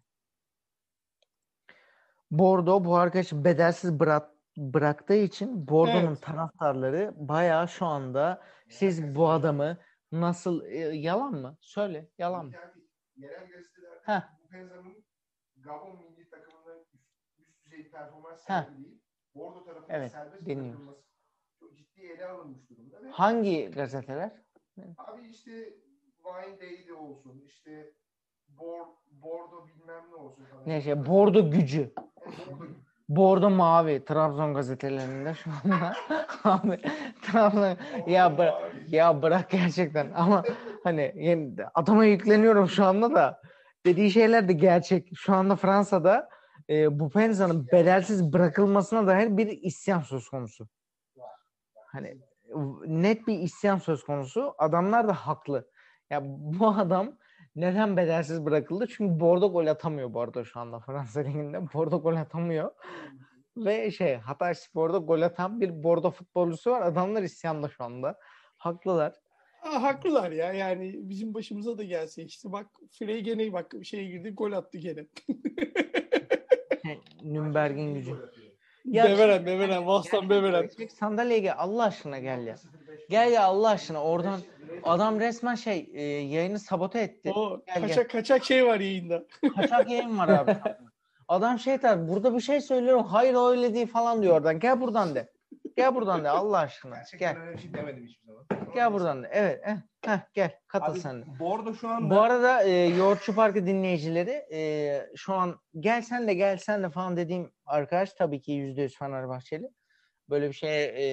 Bordo 2.31 2.85
bu 2.85 2.97
arkadaş 2.97 3.33
bedelsiz 3.33 3.99
bırak, 3.99 4.31
bıraktığı 4.57 5.15
için 5.15 5.67
Bordo'nun 5.67 6.07
Evet. 6.07 6.21
taraftarları 6.21 7.13
bayağı 7.15 7.67
şu 7.67 7.85
anda 7.85 8.43
siz 8.69 9.15
bu 9.15 9.29
adamı 9.29 9.77
nasıl 10.11 10.65
e, 10.65 10.77
yalan 10.77 11.33
mı? 11.33 11.57
Söyle 11.61 12.09
yalan 12.17 12.45
mı? 12.45 12.51
Yerel 13.15 13.49
gazetelerde 13.51 14.27
Gabon 15.55 16.01
milli 16.01 16.29
takımında 16.29 16.79
üst, 16.79 16.95
üst 17.39 17.65
düzey 17.65 17.91
performans 17.91 18.41
sergileyip 18.43 19.01
Bordo 19.35 19.65
tarafından 19.65 19.95
Evet, 19.99 20.11
serbest 20.11 20.45
bırakılması 20.45 21.06
ciddi 21.97 22.07
ele 22.07 22.25
alınmış 22.25 22.69
durumda. 22.69 23.03
Ve 23.03 23.09
Hangi 23.09 23.71
gazeteler? 23.75 24.31
abi 24.97 25.27
işte 25.29 25.51
Wine 26.23 26.59
Daily 26.59 26.93
olsun, 26.93 27.43
işte 27.45 27.91
Bor, 28.49 28.85
Bordo 29.11 29.67
bilmem 29.67 30.03
ne 30.11 30.15
olsun 30.15 30.43
falan. 30.45 30.63
Ne 30.65 30.81
şey 30.81 31.05
Bordo 31.05 31.51
gücü. 31.51 31.93
Bordo 33.09 33.49
mavi 33.49 34.05
Trabzon 34.05 34.53
gazetelerinde 34.53 35.33
şu 35.33 35.49
anda. 35.63 35.93
Abi 36.43 36.79
Trabzon 37.21 37.77
ya 38.07 38.37
bırak 38.37 38.61
ya 38.89 39.21
bırak 39.21 39.49
gerçekten 39.49 40.11
ama 40.15 40.43
hani 40.83 41.13
yani 41.15 41.55
adama 41.73 42.05
yükleniyorum 42.05 42.67
şu 42.67 42.85
anda 42.85 43.15
da 43.15 43.41
dediği 43.85 44.11
şeyler 44.11 44.47
de 44.47 44.53
gerçek. 44.53 45.09
Şu 45.15 45.33
anda 45.33 45.55
Fransa'da 45.55 46.29
e, 46.69 46.99
bu 46.99 47.09
Penza'nın 47.09 47.67
bedelsiz 47.71 48.33
bırakılmasına 48.33 49.07
dair 49.07 49.37
bir 49.37 49.47
isyan 49.47 50.01
söz 50.01 50.29
konusu. 50.29 50.67
Hani 51.87 52.17
net 52.85 53.27
bir 53.27 53.39
isyan 53.39 53.77
söz 53.77 54.03
konusu. 54.03 54.55
Adamlar 54.57 55.07
da 55.07 55.13
haklı. 55.13 55.69
Ya 56.09 56.21
bu 56.25 56.67
adam 56.67 57.17
neden 57.55 57.97
bedelsiz 57.97 58.45
bırakıldı? 58.45 58.87
Çünkü 58.87 59.19
Bordo 59.19 59.51
gol 59.51 59.67
atamıyor 59.67 60.13
bu 60.13 60.21
arada 60.21 60.43
şu 60.43 60.59
anda 60.59 60.79
Fransa 60.79 61.19
Ligi'nde. 61.19 61.73
Bordo 61.73 62.01
gol 62.01 62.15
atamıyor. 62.15 62.71
Ve 63.57 63.91
şey 63.91 64.15
Hatay 64.15 64.55
Spor'da 64.55 64.97
gol 64.97 65.21
atan 65.21 65.61
bir 65.61 65.83
Bordo 65.83 66.11
futbolcusu 66.11 66.71
var. 66.71 66.81
Adamlar 66.81 67.23
isyanda 67.23 67.69
şu 67.69 67.83
anda. 67.83 68.19
Haklılar. 68.57 69.13
Aa, 69.63 69.81
haklılar 69.81 70.31
ya 70.31 70.53
yani 70.53 70.93
bizim 70.95 71.33
başımıza 71.33 71.77
da 71.77 71.83
gelse 71.83 72.23
işte 72.23 72.51
bak 72.51 72.67
Frey 72.99 73.21
gene 73.21 73.53
bak 73.53 73.73
şeye 73.83 74.05
girdi 74.05 74.29
gol 74.29 74.51
attı 74.51 74.77
gene. 74.77 75.05
Şey, 76.85 77.01
Nürnberg'in 77.23 77.93
gücü. 77.93 78.15
Beveren 78.87 79.45
Beveren 79.45 79.87
Vastan 79.87 80.29
Beveren. 80.29 80.69
Çek 80.77 80.91
sandalyeye 80.91 81.39
gel. 81.39 81.55
Allah 81.57 81.83
aşkına 81.83 82.19
gel 82.19 82.47
ya. 82.47 82.55
Gel 83.09 83.31
ya 83.31 83.43
Allah 83.43 83.69
aşkına 83.69 84.03
oradan 84.03 84.39
adam 84.83 85.19
resmen 85.19 85.55
şey 85.55 85.89
e, 85.93 86.03
yayını 86.03 86.59
sabote 86.59 86.99
etti. 86.99 87.31
O 87.35 87.61
Gel, 87.67 87.75
gel. 87.75 87.87
kaçak 87.87 88.09
kaçak 88.09 88.45
şey 88.45 88.65
var 88.65 88.79
yayında. 88.79 89.23
Kaçak 89.55 89.89
yayın 89.89 90.17
var 90.17 90.27
abi. 90.27 90.57
Adam 91.27 91.59
şey 91.59 91.81
der 91.81 92.07
burada 92.07 92.35
bir 92.35 92.41
şey 92.41 92.61
söylüyorum. 92.61 93.03
Hayır 93.03 93.35
öyle 93.49 93.73
değil 93.73 93.87
falan 93.87 94.21
diyor 94.21 94.35
oradan. 94.37 94.59
Gel 94.59 94.81
buradan 94.81 95.15
de. 95.15 95.29
Gel 95.77 95.95
buradan 95.95 96.23
de 96.23 96.29
Allah 96.29 96.57
aşkına. 96.57 96.95
Gerçekten 96.95 97.33
Gel. 97.33 97.43
öyle 97.43 97.57
bir 97.57 97.61
şey 97.61 97.73
demedim 97.73 98.05
hiçbir 98.05 98.27
zaman. 98.27 98.45
Gel 98.73 98.93
buradan 98.93 99.23
de. 99.23 99.29
Evet. 99.31 99.61
Eh, 99.65 99.75
heh, 100.05 100.19
gel. 100.33 100.51
Katıl 100.67 100.91
Abi, 100.91 100.99
sen 100.99 101.21
de. 101.21 101.25
Bordo 101.39 101.73
şu 101.73 101.89
anda 101.89 102.15
Bu 102.15 102.21
arada 102.21 102.63
e, 102.63 102.71
Yoğurtçu 102.71 103.35
Parkı 103.35 103.65
dinleyicileri 103.67 104.45
e, 104.53 105.01
şu 105.15 105.33
an 105.33 105.59
gel 105.79 106.01
sen 106.01 106.27
de 106.27 106.33
gel 106.33 106.57
sen 106.57 106.83
de 106.83 106.89
falan 106.89 107.17
dediğim 107.17 107.51
arkadaş 107.65 108.13
tabii 108.13 108.41
ki 108.41 108.51
%100 108.51 108.97
Fenerbahçeli. 108.97 109.69
Böyle 110.29 110.47
bir 110.47 110.53
şey 110.53 110.83
e, 110.83 111.03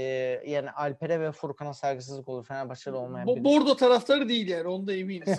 yani 0.46 0.70
Alper'e 0.70 1.20
ve 1.20 1.32
Furkan'a 1.32 1.74
saygısızlık 1.74 2.28
olur. 2.28 2.44
Fenerbahçeli 2.44 2.94
olmayan 2.94 3.28
Bo- 3.28 3.36
biri. 3.36 3.44
Bordo 3.44 3.76
taraftarı 3.76 4.28
değil 4.28 4.48
yani 4.48 4.68
onu 4.68 4.86
da 4.86 4.94
eminim. 4.94 5.26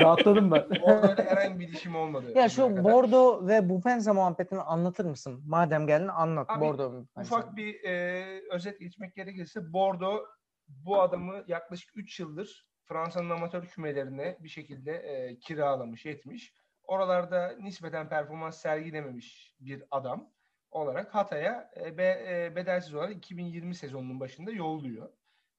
Rahatladım 0.00 0.50
ben. 0.50 0.70
Bordo'yla 0.70 1.24
herhangi 1.24 1.60
bir 1.60 1.68
ilişkim 1.68 1.96
olmadı. 1.96 2.32
Ya 2.34 2.48
şu 2.48 2.68
kadar. 2.68 2.84
Bordo 2.84 3.46
ve 3.46 3.68
Bupenza 3.68 4.14
muhabbetini 4.14 4.60
anlatır 4.60 5.04
mısın? 5.04 5.42
Madem 5.46 5.86
geldin 5.86 6.08
anlat. 6.08 6.50
Abi, 6.50 6.60
Bordo. 6.60 7.04
Ufak 7.16 7.56
bir 7.56 7.84
e, 7.84 8.24
özet 8.50 8.80
geçmek 8.80 9.14
gerekirse 9.14 9.72
Bordo 9.72 10.24
bu 10.68 11.00
adamı 11.00 11.44
yaklaşık 11.48 11.90
3 11.94 12.20
yıldır 12.20 12.66
Fransa'nın 12.84 13.30
amatör 13.30 13.66
kümelerine 13.66 14.36
bir 14.40 14.48
şekilde 14.48 14.92
e, 14.92 15.38
kiralamış, 15.38 16.06
etmiş. 16.06 16.52
Oralarda 16.84 17.56
nispeten 17.60 18.08
performans 18.08 18.58
sergilememiş 18.58 19.54
bir 19.60 19.82
adam 19.90 20.30
olarak 20.76 21.14
Hatay'a 21.14 21.70
e, 21.76 21.98
be, 21.98 22.04
e, 22.28 22.56
bedelsiz 22.56 22.94
olarak 22.94 23.16
2020 23.16 23.74
sezonunun 23.74 24.20
başında 24.20 24.50
yolluyor. 24.50 25.08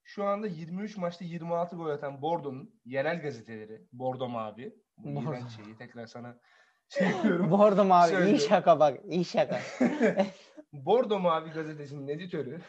Şu 0.03 0.23
anda 0.23 0.47
23 0.47 0.97
maçta 0.97 1.25
26 1.25 1.75
gol 1.75 1.89
atan 1.89 2.21
Bordo'nun 2.21 2.81
yerel 2.85 3.21
gazeteleri, 3.21 3.87
Bordo 3.91 4.29
Mavi, 4.29 4.75
bu 4.97 5.25
Bordo. 5.25 5.49
şeyi 5.49 5.77
tekrar 5.77 6.07
sana 6.07 6.39
şey 6.89 7.07
yapıyorum. 7.07 7.51
Bordo 7.51 7.85
mavi. 7.85 8.09
iyi 8.09 8.15
Söylüyorum. 8.15 8.45
şaka 8.49 8.79
bak. 8.79 8.99
iyi 9.05 9.25
şaka. 9.25 9.59
Bordo 10.73 11.19
Mavi 11.19 11.49
gazetesinin 11.49 12.07
editörü 12.07 12.61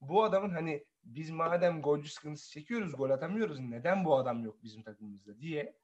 bu 0.00 0.24
adamın 0.24 0.50
hani 0.50 0.84
biz 1.04 1.30
madem 1.30 1.82
golcü 1.82 2.08
sıkıntısı 2.10 2.50
çekiyoruz, 2.50 2.96
gol 2.96 3.10
atamıyoruz 3.10 3.60
neden 3.60 4.04
bu 4.04 4.16
adam 4.16 4.44
yok 4.44 4.62
bizim 4.62 4.82
takımımızda 4.82 5.40
diye 5.40 5.74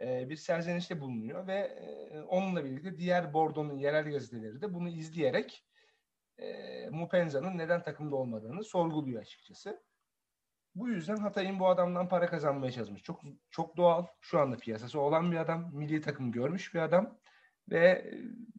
e, 0.00 0.28
bir 0.28 0.36
serzenişte 0.36 1.00
bulunuyor 1.00 1.46
ve 1.46 1.54
e, 1.54 2.20
onunla 2.20 2.64
birlikte 2.64 2.98
diğer 2.98 3.32
Bordo'nun 3.32 3.74
yerel 3.74 4.10
gazeteleri 4.10 4.60
de 4.60 4.74
bunu 4.74 4.88
izleyerek 4.88 5.64
e, 6.38 6.88
Mupenza'nın 6.90 7.58
neden 7.58 7.82
takımda 7.82 8.16
olmadığını 8.16 8.64
sorguluyor 8.64 9.22
açıkçası. 9.22 9.82
Bu 10.74 10.88
yüzden 10.88 11.16
Hatay'ın 11.16 11.60
bu 11.60 11.68
adamdan 11.68 12.08
para 12.08 12.26
kazanmaya 12.26 12.72
çalışmış. 12.72 13.02
Çok 13.02 13.20
çok 13.50 13.76
doğal. 13.76 14.06
Şu 14.20 14.40
anda 14.40 14.56
piyasası 14.56 15.00
olan 15.00 15.32
bir 15.32 15.36
adam. 15.36 15.70
Milli 15.74 16.00
takım 16.00 16.32
görmüş 16.32 16.74
bir 16.74 16.80
adam. 16.80 17.18
Ve 17.70 18.10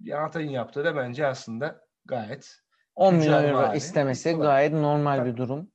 ya 0.01 0.23
Hatay'ın 0.23 0.49
yaptığı 0.49 0.85
da 0.85 0.95
bence 0.95 1.27
aslında 1.27 1.87
gayet 2.05 2.55
10 2.95 3.15
Güzel 3.15 3.43
milyon 3.43 3.63
euro 3.63 3.75
istemesi 3.75 4.33
gayet 4.33 4.73
normal 4.73 5.25
bir 5.25 5.37
durum. 5.37 5.71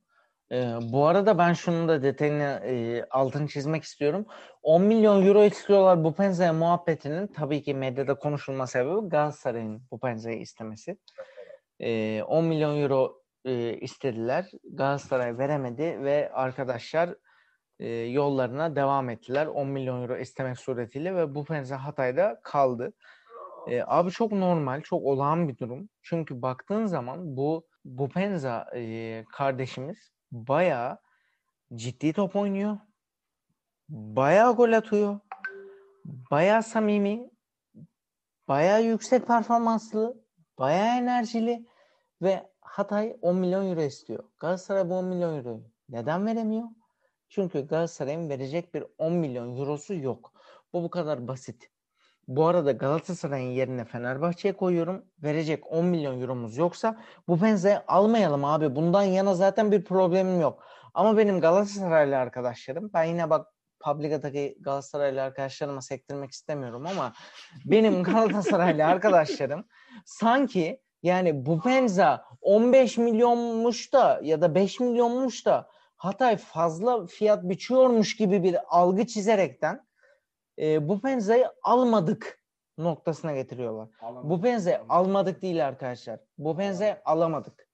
Ee, 0.51 0.75
bu 0.81 1.07
arada 1.07 1.37
ben 1.37 1.53
şunun 1.53 1.87
da 1.87 2.03
detayını 2.03 2.61
e, 2.65 3.03
altını 3.09 3.47
çizmek 3.47 3.83
istiyorum. 3.83 4.25
10 4.63 4.81
milyon 4.81 5.25
euro 5.25 5.43
istiyorlar 5.43 6.03
bu 6.03 6.15
Penza'ya 6.15 6.53
muhabbetinin 6.53 7.27
tabii 7.27 7.63
ki 7.63 7.73
medyada 7.73 8.15
konuşulma 8.15 8.67
sebebi 8.67 9.09
Galatasaray'ın 9.09 9.81
bu 9.91 9.99
Penza'yı 9.99 10.39
istemesi. 10.39 10.97
Ee, 11.79 12.23
10 12.23 12.45
milyon 12.45 12.81
euro 12.81 13.21
e, 13.45 13.77
istediler. 13.77 14.45
Galatasaray 14.73 15.37
veremedi 15.37 16.03
ve 16.03 16.31
arkadaşlar 16.33 17.15
e, 17.79 17.87
yollarına 17.89 18.75
devam 18.75 19.09
ettiler. 19.09 19.45
10 19.45 19.67
milyon 19.67 20.01
euro 20.01 20.17
istemek 20.17 20.59
suretiyle 20.59 21.15
ve 21.15 21.35
bu 21.35 21.45
Penza 21.45 21.83
Hatay'da 21.83 22.39
kaldı. 22.43 22.93
E, 23.67 23.83
abi 23.87 24.11
çok 24.11 24.31
normal, 24.31 24.81
çok 24.81 25.03
olağan 25.03 25.47
bir 25.49 25.57
durum. 25.57 25.89
Çünkü 26.01 26.41
baktığın 26.41 26.85
zaman 26.85 27.37
bu 27.37 27.67
bu 27.85 28.09
Penza 28.09 28.67
e, 28.75 29.23
kardeşimiz 29.31 30.14
bayağı 30.35 30.97
ciddi 31.75 32.13
top 32.13 32.35
oynuyor. 32.35 32.77
Bayağı 33.89 34.55
gol 34.55 34.71
atıyor. 34.71 35.19
Bayağı 36.31 36.63
samimi. 36.63 37.29
Bayağı 38.47 38.83
yüksek 38.83 39.27
performanslı. 39.27 40.23
Bayağı 40.59 40.97
enerjili. 40.97 41.65
Ve 42.21 42.51
Hatay 42.61 43.17
10 43.21 43.35
milyon 43.35 43.69
euro 43.69 43.81
istiyor. 43.81 44.23
Galatasaray 44.37 44.89
bu 44.89 44.93
10 44.93 45.05
milyon 45.05 45.37
euroyu 45.37 45.63
neden 45.89 46.25
veremiyor? 46.25 46.67
Çünkü 47.29 47.67
Galatasaray'ın 47.67 48.29
verecek 48.29 48.73
bir 48.73 48.83
10 48.97 49.13
milyon 49.13 49.57
eurosu 49.57 49.93
yok. 49.93 50.33
Bu 50.73 50.83
bu 50.83 50.89
kadar 50.89 51.27
basit. 51.27 51.71
Bu 52.27 52.47
arada 52.47 52.71
Galatasaray'ın 52.71 53.49
yerine 53.49 53.85
Fenerbahçe'ye 53.85 54.53
koyuyorum. 54.53 55.05
Verecek 55.23 55.71
10 55.71 55.85
milyon 55.85 56.21
euromuz 56.21 56.57
yoksa 56.57 56.97
bu 57.27 57.39
Penza'yı 57.39 57.81
almayalım 57.87 58.45
abi. 58.45 58.75
Bundan 58.75 59.03
yana 59.03 59.33
zaten 59.33 59.71
bir 59.71 59.83
problemim 59.83 60.41
yok. 60.41 60.63
Ama 60.93 61.17
benim 61.17 61.41
Galatasaraylı 61.41 62.17
arkadaşlarım 62.17 62.89
ben 62.93 63.03
yine 63.03 63.29
bak 63.29 63.47
Publica'daki 63.79 64.57
Galatasaraylı 64.61 65.21
arkadaşlarıma 65.21 65.81
sektirmek 65.81 66.31
istemiyorum 66.31 66.85
ama 66.85 67.13
benim 67.65 68.03
Galatasaraylı 68.03 68.85
arkadaşlarım 68.85 69.65
sanki 70.05 70.81
yani 71.03 71.45
bu 71.45 71.61
Penza 71.61 72.25
15 72.41 72.97
milyonmuş 72.97 73.93
da 73.93 74.19
ya 74.23 74.41
da 74.41 74.55
5 74.55 74.79
milyonmuş 74.79 75.45
da 75.45 75.69
Hatay 75.95 76.37
fazla 76.37 77.05
fiyat 77.05 77.43
biçiyormuş 77.43 78.15
gibi 78.15 78.43
bir 78.43 78.57
algı 78.67 79.07
çizerekten 79.07 79.85
e, 80.59 80.87
bu 80.89 81.01
Penza'yı 81.01 81.51
almadık 81.63 82.39
noktasına 82.77 83.33
getiriyorlar. 83.33 83.89
Bu 84.29 84.41
Penza'yı 84.41 84.81
almadık 84.89 85.41
değil 85.41 85.67
arkadaşlar. 85.67 86.19
Bu 86.37 86.57
Penza'yı 86.57 87.01
alamadık. 87.05 87.67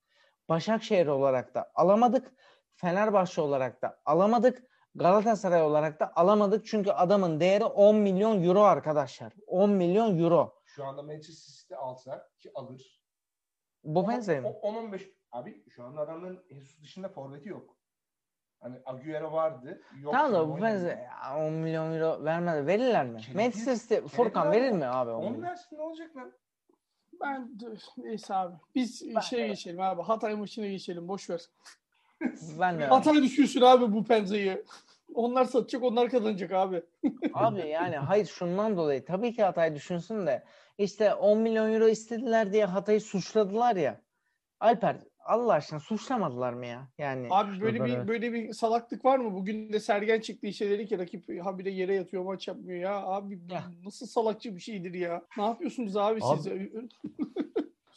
Başakşehir 0.49 1.07
olarak 1.07 1.55
da 1.55 1.71
alamadık. 1.75 2.33
Fenerbahçe 2.75 3.41
olarak 3.41 3.81
da 3.81 4.01
alamadık. 4.05 4.63
Galatasaray 4.95 5.61
olarak 5.61 5.99
da 5.99 6.11
alamadık. 6.15 6.65
Çünkü 6.65 6.91
adamın 6.91 7.39
değeri 7.39 7.65
10 7.65 7.95
milyon 7.95 8.43
euro 8.43 8.61
arkadaşlar. 8.61 9.33
10 9.47 9.69
milyon 9.69 10.19
euro. 10.19 10.55
Şu 10.65 10.85
anda 10.85 11.03
Manchester 11.03 11.53
City 11.53 11.75
alsa 11.75 12.29
ki 12.39 12.51
alır. 12.55 13.03
Bu 13.83 14.05
Penza'yı 14.07 14.41
mı? 14.41 14.47
10-15 14.47 15.11
abi 15.31 15.69
şu 15.69 15.83
anda 15.83 16.01
adamların 16.01 16.43
Jesus 16.49 16.81
dışında 16.81 17.09
forveti 17.09 17.49
yok. 17.49 17.77
Hani 18.61 18.75
Agüero 18.85 19.31
vardı. 19.31 19.81
Yok 20.01 20.13
Tamam 20.13 20.33
da 20.33 20.49
bu 20.49 20.65
ya 20.65 21.37
10 21.37 21.53
milyon 21.53 21.93
euro 21.93 22.23
vermez. 22.25 22.67
Verirler 22.67 23.05
mi? 23.05 23.19
Kereviz- 23.19 23.35
Manchester 23.35 23.75
City, 23.75 24.07
Furkan 24.07 24.51
verir 24.51 24.71
mi 24.71 24.85
abi 24.85 25.11
10 25.11 25.23
10 25.23 25.31
milyon? 25.31 25.43
versin 25.49 25.77
ne 25.77 25.81
olacak 25.81 26.15
lan? 26.15 26.31
Ben 27.21 27.49
neyse 27.97 28.33
abi. 28.35 28.55
Biz 28.75 29.15
Ben- 29.15 29.19
şeye 29.19 29.47
geçelim 29.47 29.81
abi. 29.81 30.01
Hatay 30.01 30.35
maçına 30.35 30.67
geçelim. 30.67 31.07
Boş 31.07 31.29
ver. 31.29 31.41
Ben 32.59 32.79
de 32.79 32.85
Hatay 32.85 33.15
düşünsün 33.23 33.61
abi 33.61 33.93
bu 33.93 34.03
Penza'yı. 34.03 34.65
Onlar 35.13 35.45
satacak, 35.45 35.83
onlar 35.83 36.09
kazanacak 36.09 36.51
abi. 36.51 36.83
Abi 37.33 37.67
yani 37.67 37.95
hayır 37.97 38.25
şundan 38.25 38.77
dolayı 38.77 39.05
tabii 39.05 39.33
ki 39.33 39.43
Hatay 39.43 39.75
düşünsün 39.75 40.27
de 40.27 40.43
işte 40.77 41.13
10 41.13 41.37
milyon 41.37 41.73
euro 41.73 41.87
istediler 41.87 42.53
diye 42.53 42.65
Hatay'ı 42.65 43.01
suçladılar 43.01 43.75
ya. 43.75 44.01
Alper 44.59 44.95
Allah 45.25 45.53
aşkına 45.53 45.79
suçlamadılar 45.79 46.53
mı 46.53 46.65
ya? 46.65 46.87
Yani 46.97 47.27
Abi 47.29 47.61
böyle 47.61 47.85
bir 47.85 47.93
evet. 47.93 48.07
böyle 48.07 48.33
bir 48.33 48.53
salaklık 48.53 49.05
var 49.05 49.17
mı? 49.19 49.33
Bugün 49.33 49.73
de 49.73 49.79
Sergen 49.79 50.19
çıktı 50.19 50.47
işte 50.47 50.69
dedi 50.69 50.85
ki 50.87 50.99
rakip 50.99 51.45
habire 51.45 51.69
yere 51.69 51.95
yatıyor 51.95 52.23
maç 52.23 52.47
yapmıyor 52.47 52.79
ya. 52.79 53.01
Abi 53.05 53.39
Ya. 53.49 53.63
nasıl 53.85 54.05
salakçı 54.07 54.55
bir 54.55 54.61
şeydir 54.61 54.93
ya? 54.93 55.21
Ne 55.37 55.43
yapıyorsunuz 55.43 55.97
abi, 55.97 56.19
Abi- 56.23 56.41
siz? 56.41 56.47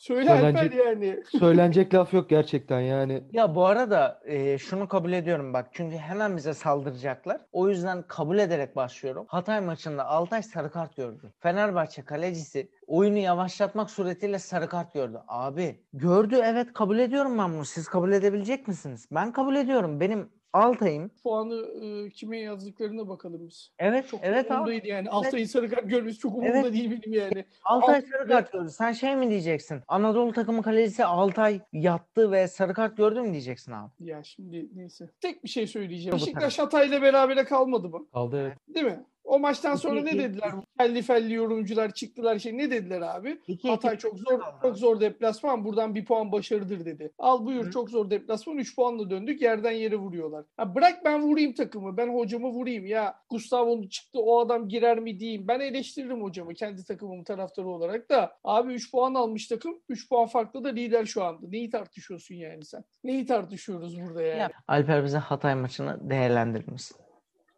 Söyle 0.07 0.31
Alper 0.31 0.53
Söylenecek- 0.53 0.87
yani. 0.87 1.23
Söylenecek 1.39 1.95
laf 1.95 2.15
yok 2.15 2.31
gerçekten 2.31 2.81
yani. 2.81 3.23
Ya 3.33 3.55
bu 3.55 3.67
arada 3.67 4.21
e, 4.25 4.59
şunu 4.59 4.89
kabul 4.89 5.13
ediyorum 5.13 5.53
bak 5.53 5.67
çünkü 5.73 5.97
hemen 5.97 6.37
bize 6.37 6.55
saldıracaklar. 6.55 7.41
O 7.53 7.69
yüzden 7.69 8.03
kabul 8.09 8.39
ederek 8.39 8.77
başlıyorum. 8.77 9.25
Hatay 9.29 9.61
maçında 9.61 10.07
Altay 10.07 10.43
sarı 10.43 10.71
kart 10.71 10.97
gördü. 10.97 11.33
Fenerbahçe 11.41 12.03
kalecisi 12.05 12.71
oyunu 12.87 13.19
yavaşlatmak 13.19 13.91
suretiyle 13.91 14.39
sarı 14.39 14.69
kart 14.69 14.95
gördü. 14.95 15.19
Abi 15.29 15.81
gördü 15.93 16.41
evet 16.45 16.73
kabul 16.73 16.99
ediyorum 16.99 17.39
ben 17.39 17.53
bunu. 17.53 17.65
Siz 17.65 17.89
kabul 17.89 18.13
edebilecek 18.13 18.69
misiniz? 18.69 19.09
Ben 19.13 19.33
kabul 19.33 19.57
ediyorum. 19.57 20.01
Benim 20.01 20.29
Altay'ım 20.55 21.09
Puanı 21.23 21.67
e, 21.85 22.11
kime 22.11 22.39
yazdıklarına 22.39 23.09
bakalım 23.09 23.47
biz. 23.49 23.71
evet 23.79 24.09
Çok 24.09 24.21
evet 24.23 24.51
abi. 24.51 24.83
yani. 24.85 25.11
Altay'ın 25.11 25.45
sarı 25.47 25.71
kart 25.71 25.91
görmesi 25.91 26.19
çok 26.19 26.35
umurumda 26.35 26.59
Evet. 26.59 26.73
değil 26.73 26.91
benim 26.91 27.13
yani. 27.21 27.45
Altay 27.65 27.97
Altay- 27.99 28.07
sarı 28.11 28.29
kart 28.29 28.53
gördü. 28.53 28.71
Sen 28.71 28.93
şey 28.93 29.17
mi 29.17 29.31
diyeceksin? 29.31 29.81
Anadolu 29.89 30.33
takımı 30.33 30.63
kalecisi 30.63 31.05
Altay 31.05 31.61
yattı 31.73 32.33
ve 32.33 32.49
sarı 32.49 32.75
kart 32.75 32.97
gördü 32.97 33.21
mü 33.21 33.33
diyeceksin 33.33 33.73
abi? 33.73 33.91
Ya 34.01 34.23
şimdi 34.23 34.69
neyse. 34.75 35.11
Tek 35.21 35.45
bir 35.45 35.49
şey 35.49 35.67
söyleyeceğim. 35.67 36.13
Beşiktaş 36.19 36.59
Hatay'la 36.59 37.03
berabere 37.03 37.45
kalmadı 37.45 37.89
mı? 37.89 38.07
Kaldı 38.13 38.41
evet. 38.43 38.75
Değil 38.75 38.87
mi? 38.87 39.05
O 39.25 39.39
maçtan 39.39 39.75
sonra 39.77 40.03
ne 40.03 40.19
dediler? 40.19 40.51
Felli 40.79 41.03
felli 41.03 41.35
yorumcular 41.35 41.95
çıktılar 41.95 42.39
şey 42.39 42.59
ne 42.59 42.71
dediler 42.71 43.01
abi? 43.01 43.39
Hatay 43.63 43.99
çok 43.99 44.19
zor 44.19 44.41
çok 44.63 44.77
zor 44.77 45.01
deplasman. 45.01 45.65
Buradan 45.65 45.95
bir 45.95 46.05
puan 46.05 46.33
başarıdır 46.33 46.85
dedi. 46.85 47.13
Al 47.19 47.47
buyur 47.47 47.67
Hı. 47.67 47.71
çok 47.71 47.91
zor 47.91 48.11
deplasman. 48.11 48.57
3 48.57 48.77
puanla 48.77 49.11
döndük. 49.11 49.43
Yerden 49.43 49.73
yere 49.73 49.97
vuruyorlar. 49.97 50.45
Ha 50.57 50.75
bırak 50.75 51.05
ben 51.05 51.23
vurayım 51.23 51.53
takımı. 51.53 51.97
Ben 51.97 52.15
hocamı 52.15 52.49
vurayım. 52.49 52.87
Ya 52.87 53.15
Gustavo 53.31 53.83
çıktı 53.83 54.19
o 54.21 54.41
adam 54.41 54.69
girer 54.69 54.99
mi 54.99 55.21
diyeyim. 55.21 55.49
Ben 55.49 55.61
eleştiririm 55.61 56.23
hocamı 56.23 56.55
kendi 56.55 56.85
takımımın 56.85 57.25
taraftarı 57.25 57.69
olarak 57.69 58.11
da. 58.11 58.37
Abi 58.45 58.73
3 58.73 58.91
puan 58.91 59.15
almış 59.15 59.47
takım. 59.47 59.79
3 59.89 60.09
puan 60.09 60.27
farklı 60.27 60.65
da 60.65 60.69
lider 60.69 61.05
şu 61.05 61.25
anda. 61.25 61.47
Neyi 61.49 61.71
tartışıyorsun 61.71 62.35
yani 62.35 62.65
sen? 62.65 62.85
Neyi 63.05 63.27
tartışıyoruz 63.27 64.01
burada 64.01 64.23
yani? 64.23 64.39
Ya, 64.39 64.51
Alper 64.69 65.05
bize 65.05 65.19
Hatay 65.19 65.55
maçını 65.55 66.11
değerlendirir 66.11 66.69
misin? 66.73 66.97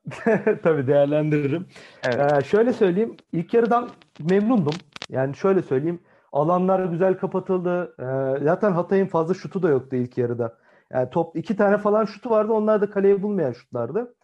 Tabii 0.62 0.86
değerlendiririm. 0.86 1.66
Evet. 2.04 2.32
Ee, 2.32 2.44
şöyle 2.44 2.72
söyleyeyim. 2.72 3.16
ilk 3.32 3.54
yarıdan 3.54 3.88
memnundum. 4.30 4.74
Yani 5.08 5.36
şöyle 5.36 5.62
söyleyeyim. 5.62 6.00
Alanlar 6.32 6.84
güzel 6.84 7.18
kapatıldı. 7.18 7.94
Ee, 8.00 8.44
zaten 8.44 8.72
Hatay'ın 8.72 9.06
fazla 9.06 9.34
şutu 9.34 9.62
da 9.62 9.68
yoktu 9.68 9.96
ilk 9.96 10.18
yarıda. 10.18 10.58
Yani 10.92 11.10
top 11.10 11.36
iki 11.36 11.56
tane 11.56 11.78
falan 11.78 12.04
şutu 12.04 12.30
vardı. 12.30 12.52
Onlar 12.52 12.80
da 12.80 12.90
kaleye 12.90 13.22
bulmayan 13.22 13.52
şutlardı. 13.52 14.14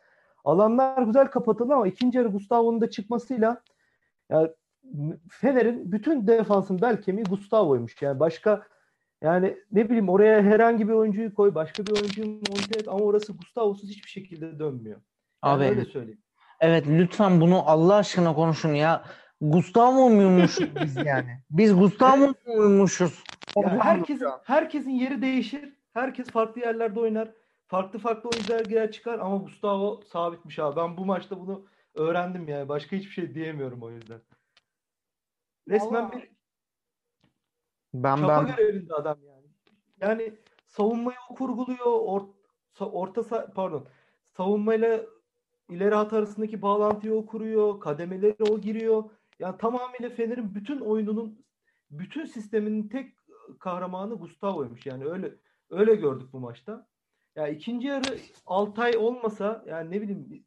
Alanlar 0.44 1.02
güzel 1.02 1.26
kapatıldı 1.26 1.74
ama 1.74 1.86
ikinci 1.86 2.18
yarı 2.18 2.28
Gustavo'nun 2.28 2.80
da 2.80 2.90
çıkmasıyla 2.90 3.62
yani 4.30 4.48
Fener'in 5.30 5.92
bütün 5.92 6.26
defansın 6.26 6.80
bel 6.80 7.02
kemiği 7.02 7.24
Gustavo'ymuş. 7.24 8.02
Yani 8.02 8.20
başka 8.20 8.62
yani 9.22 9.56
ne 9.72 9.84
bileyim 9.84 10.08
oraya 10.08 10.42
herhangi 10.42 10.88
bir 10.88 10.92
oyuncuyu 10.92 11.34
koy, 11.34 11.54
başka 11.54 11.86
bir 11.86 11.92
oyuncuyu 11.92 12.26
monte 12.26 12.78
et 12.78 12.88
ama 12.88 13.04
orası 13.04 13.32
Gustavo'suz 13.32 13.90
hiçbir 13.90 14.10
şekilde 14.10 14.58
dönmüyor. 14.58 15.00
Yani 15.44 15.54
Abi 15.56 15.64
öyle 15.64 15.84
söyleyeyim. 15.84 16.22
evet 16.60 16.86
lütfen 16.88 17.40
bunu 17.40 17.70
Allah 17.70 17.94
aşkına 17.96 18.34
konuşun 18.34 18.74
ya. 18.74 19.04
Gustavo 19.40 20.10
muymuşuz 20.10 20.74
biz 20.82 20.96
yani? 20.96 21.38
Biz 21.50 21.78
Gustavo 21.78 22.34
muymuşuz? 22.46 23.24
Yani 23.56 23.78
herkesin 23.80 24.28
herkesin 24.44 24.90
yeri 24.90 25.22
değişir. 25.22 25.76
Herkes 25.94 26.30
farklı 26.30 26.60
yerlerde 26.60 27.00
oynar. 27.00 27.30
Farklı 27.66 27.98
farklı 27.98 28.30
oyuncular 28.30 28.60
girer 28.60 28.90
çıkar 28.92 29.18
ama 29.18 29.36
Gustavo 29.36 30.00
sabitmiş 30.12 30.58
abi. 30.58 30.76
Ben 30.76 30.96
bu 30.96 31.04
maçta 31.06 31.40
bunu 31.40 31.66
öğrendim 31.94 32.48
yani. 32.48 32.68
Başka 32.68 32.96
hiçbir 32.96 33.10
şey 33.10 33.34
diyemiyorum 33.34 33.82
o 33.82 33.90
yüzden. 33.90 34.20
Resmen 35.68 35.92
Vallahi- 36.04 36.12
bir 36.16 36.30
Ben 37.94 38.16
çapa 38.16 38.46
ben 38.46 38.56
görevinde 38.56 38.94
adam 38.94 39.18
yani. 39.26 39.46
Yani 40.00 40.34
savunmayı 40.66 41.16
o 41.30 41.34
kurguluyor. 41.34 41.86
Or, 41.86 42.22
orta 42.80 43.20
sa- 43.20 43.52
pardon. 43.54 43.88
Savunmayla 44.36 45.00
ileri 45.70 45.94
hat 45.94 46.12
arasındaki 46.12 46.62
bağlantıyı 46.62 47.14
o 47.14 47.26
kuruyor. 47.26 47.80
Kademeleri 47.80 48.44
o 48.50 48.60
giriyor. 48.60 49.04
Yani 49.38 49.58
tamamıyla 49.58 50.10
Fener'in 50.10 50.54
bütün 50.54 50.80
oyununun 50.80 51.44
bütün 51.90 52.24
sisteminin 52.24 52.88
tek 52.88 53.14
kahramanı 53.60 54.14
Gustavo'ymuş. 54.14 54.86
Yani 54.86 55.04
öyle 55.04 55.34
öyle 55.70 55.94
gördük 55.94 56.32
bu 56.32 56.40
maçta. 56.40 56.86
Ya 57.36 57.48
ikinci 57.48 57.86
yarı 57.86 58.18
Altay 58.46 58.96
olmasa 58.96 59.64
yani 59.68 59.90
ne 59.90 60.02
bileyim 60.02 60.44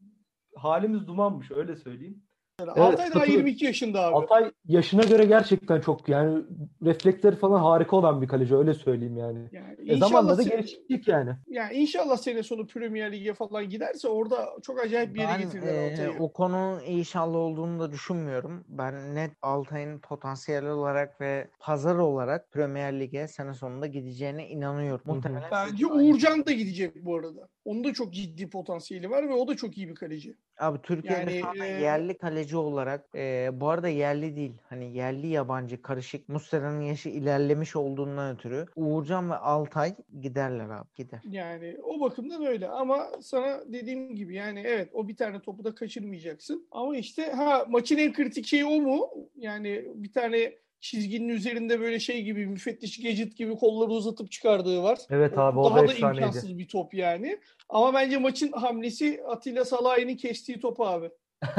halimiz 0.56 1.08
dumanmış 1.08 1.52
öyle 1.52 1.76
söyleyeyim. 1.76 2.24
Altay 2.60 2.78
daha 2.78 2.96
katılıyorum. 2.96 3.32
22 3.32 3.66
yaşında 3.66 4.02
abi. 4.02 4.16
Altay 4.16 4.52
yaşına 4.66 5.04
göre 5.04 5.26
gerçekten 5.26 5.82
çok 5.82 6.10
yani 6.10 6.44
refleksleri 6.84 7.36
falan 7.36 7.60
harika 7.60 7.96
olan 7.96 8.22
bir 8.22 8.28
kaleci 8.28 8.56
öyle 8.56 8.74
söyleyeyim 8.74 9.18
yani. 9.18 9.50
Yani 9.52 9.75
E 9.86 9.98
zamanla 9.98 10.38
da 10.38 10.44
gelişecek 10.44 11.08
yani. 11.08 11.32
yani 11.48 11.74
inşallah 11.74 12.18
sene 12.18 12.44
sonu 12.44 12.68
Premier 12.68 13.12
Lig'e 13.12 13.34
falan 13.34 13.70
giderse 13.70 14.08
orada 14.08 14.50
çok 14.64 14.80
acayip 14.80 15.16
bir 15.16 15.20
yere 15.20 15.32
ben 15.32 15.42
getirirler 15.42 15.74
e, 15.74 15.92
Altay'ı. 15.92 16.20
o 16.20 16.34
konunun 16.34 16.80
inşallah 16.86 17.36
olduğunu 17.36 17.80
da 17.80 17.92
düşünmüyorum. 17.92 18.66
Ben 18.68 19.16
net 19.16 19.32
Altay'ın 19.42 20.00
potansiyel 20.00 20.66
olarak 20.66 21.22
ve 21.22 21.48
pazar 21.60 21.96
olarak 21.96 22.52
Premier 22.52 23.00
Lig'e 23.00 23.28
sene 23.28 23.54
sonunda 23.54 23.88
gideceğine 23.88 24.48
inanıyorum. 24.48 25.02
Muhtemelen 25.06 25.52
Bence 25.52 25.86
Uğurcan 25.88 26.46
da 26.46 26.52
gidecek 26.52 27.06
bu 27.06 27.16
arada. 27.16 27.50
Onun 27.66 27.84
da 27.84 27.94
çok 27.94 28.14
ciddi 28.14 28.50
potansiyeli 28.50 29.10
var 29.10 29.30
ve 29.30 29.34
o 29.34 29.48
da 29.48 29.56
çok 29.56 29.78
iyi 29.78 29.90
bir 29.90 29.96
kaleci. 29.96 30.36
Abi 30.60 30.82
Türkiye'de 30.82 31.32
Yani, 31.32 31.58
şu 31.58 31.64
e, 31.64 31.68
yerli 31.68 32.18
kaleci 32.18 32.58
olarak 32.58 33.06
e, 33.16 33.50
bu 33.54 33.70
arada 33.70 33.88
yerli 33.88 34.36
değil 34.36 34.54
hani 34.70 34.98
yerli 34.98 35.28
yabancı 35.28 35.82
karışık 35.82 36.30
Muslera'nın 36.30 36.82
yaşı 36.82 37.10
ilerlemiş 37.10 37.76
olduğundan 37.76 38.36
ötürü 38.36 38.66
Uğurcan 38.76 39.30
ve 39.30 39.36
Altay 39.36 39.96
giderler 40.22 40.70
abi 40.70 40.88
gider. 40.96 41.22
Yani 41.30 41.78
o 41.84 42.00
bakımdan 42.00 42.46
öyle 42.46 42.68
ama 42.68 43.08
sana 43.22 43.62
dediğim 43.74 44.16
gibi 44.16 44.36
yani 44.36 44.64
evet 44.66 44.90
o 44.94 45.08
bir 45.08 45.16
tane 45.16 45.40
topu 45.40 45.64
da 45.64 45.76
kaçırmayacaksın. 45.76 46.68
Ama 46.72 46.98
işte 46.98 47.32
ha 47.32 47.66
maçın 47.70 47.98
en 47.98 48.14
kritik 48.14 48.46
şeyi 48.46 48.66
o 48.66 48.82
mu? 48.82 49.10
Yani 49.36 49.86
bir 49.96 50.12
tane 50.12 50.54
çizginin 50.80 51.30
üzerinde 51.30 51.80
böyle 51.80 52.00
şey 52.00 52.24
gibi 52.24 52.48
müfettiş 52.48 53.04
Gadget 53.04 53.38
gibi 53.38 53.56
kolları 53.56 53.90
uzatıp 53.90 54.32
çıkardığı 54.32 54.84
var. 54.84 55.00
Evet 55.10 55.38
abi 55.38 55.60
o 55.60 55.70
Daha 55.70 55.84
da 55.84 55.88
da 55.88 55.94
efsaneydi. 55.94 56.18
imkansız 56.18 56.58
bir 56.58 56.68
top 56.68 56.94
yani. 56.94 57.40
Ama 57.70 57.94
bence 57.94 58.18
maçın 58.18 58.52
hamlesi 58.52 59.22
Atilla 59.28 59.66
Salahi'nin 59.66 60.18
kestiği 60.18 60.60
topu 60.60 60.86
abi. 60.88 61.10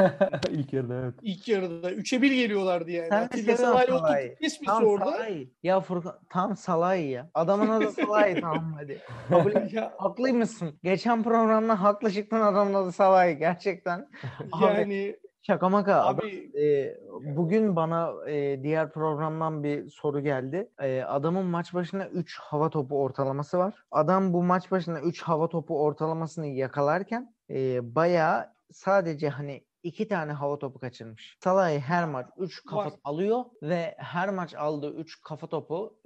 İlk 0.50 0.72
yarıda 0.72 0.94
evet. 0.94 1.14
İlk 1.22 1.48
yarıda. 1.48 1.92
3'e 1.92 2.22
1 2.22 2.30
geliyorlardı 2.30 2.90
yani. 2.90 3.08
Sen 3.08 3.20
de 3.20 3.24
Atilla 3.24 3.56
Salahi 3.56 3.92
o 3.92 3.98
topu 3.98 4.12
kesmesi 4.40 4.64
Tam 4.64 4.84
orada. 4.84 5.04
Salah'ı. 5.04 5.46
Ya 5.62 5.80
Furkan 5.80 6.18
tam 6.30 6.56
Salah'ı 6.56 6.98
ya. 7.00 7.30
Adamın 7.34 7.68
adı 7.68 7.92
Salah'ı 7.92 8.40
tamam 8.40 8.74
hadi. 8.78 8.98
Kabul. 9.28 9.52
Ya, 9.72 9.94
Haklıymışsın. 9.98 10.78
Geçen 10.82 11.22
programda 11.22 11.82
haklı 11.82 12.10
çıktın 12.12 12.40
adamın 12.40 12.74
adı 12.74 12.92
Salah'ı 12.92 13.30
gerçekten. 13.30 14.08
Abi, 14.52 14.64
yani 14.64 15.16
Şaka 15.46 15.68
maka. 15.68 16.02
Adam, 16.02 16.26
abi 16.26 16.50
e, 16.62 16.96
bugün 17.36 17.76
bana 17.76 18.30
e, 18.30 18.62
diğer 18.62 18.92
programdan 18.92 19.62
bir 19.62 19.90
soru 19.90 20.20
geldi. 20.20 20.70
E, 20.80 21.02
adamın 21.02 21.46
maç 21.46 21.74
başına 21.74 22.06
3 22.06 22.38
hava 22.38 22.70
topu 22.70 23.02
ortalaması 23.02 23.58
var. 23.58 23.74
Adam 23.90 24.32
bu 24.32 24.42
maç 24.42 24.70
başına 24.70 25.00
3 25.00 25.22
hava 25.22 25.48
topu 25.48 25.82
ortalamasını 25.82 26.46
yakalarken 26.46 27.34
e, 27.50 27.94
bayağı 27.94 28.46
sadece 28.72 29.28
hani 29.28 29.64
iki 29.86 30.08
tane 30.08 30.32
hava 30.32 30.58
topu 30.58 30.78
kaçırmış. 30.80 31.36
Salah'ı 31.44 31.78
her 31.78 32.04
maç 32.08 32.26
3 32.36 32.64
kafa 32.64 32.84
Var. 32.84 32.92
alıyor 33.04 33.44
ve 33.62 33.94
her 33.98 34.28
maç 34.28 34.54
aldığı 34.54 34.90
3 34.94 35.20
kafa 35.22 35.46
topu 35.46 35.98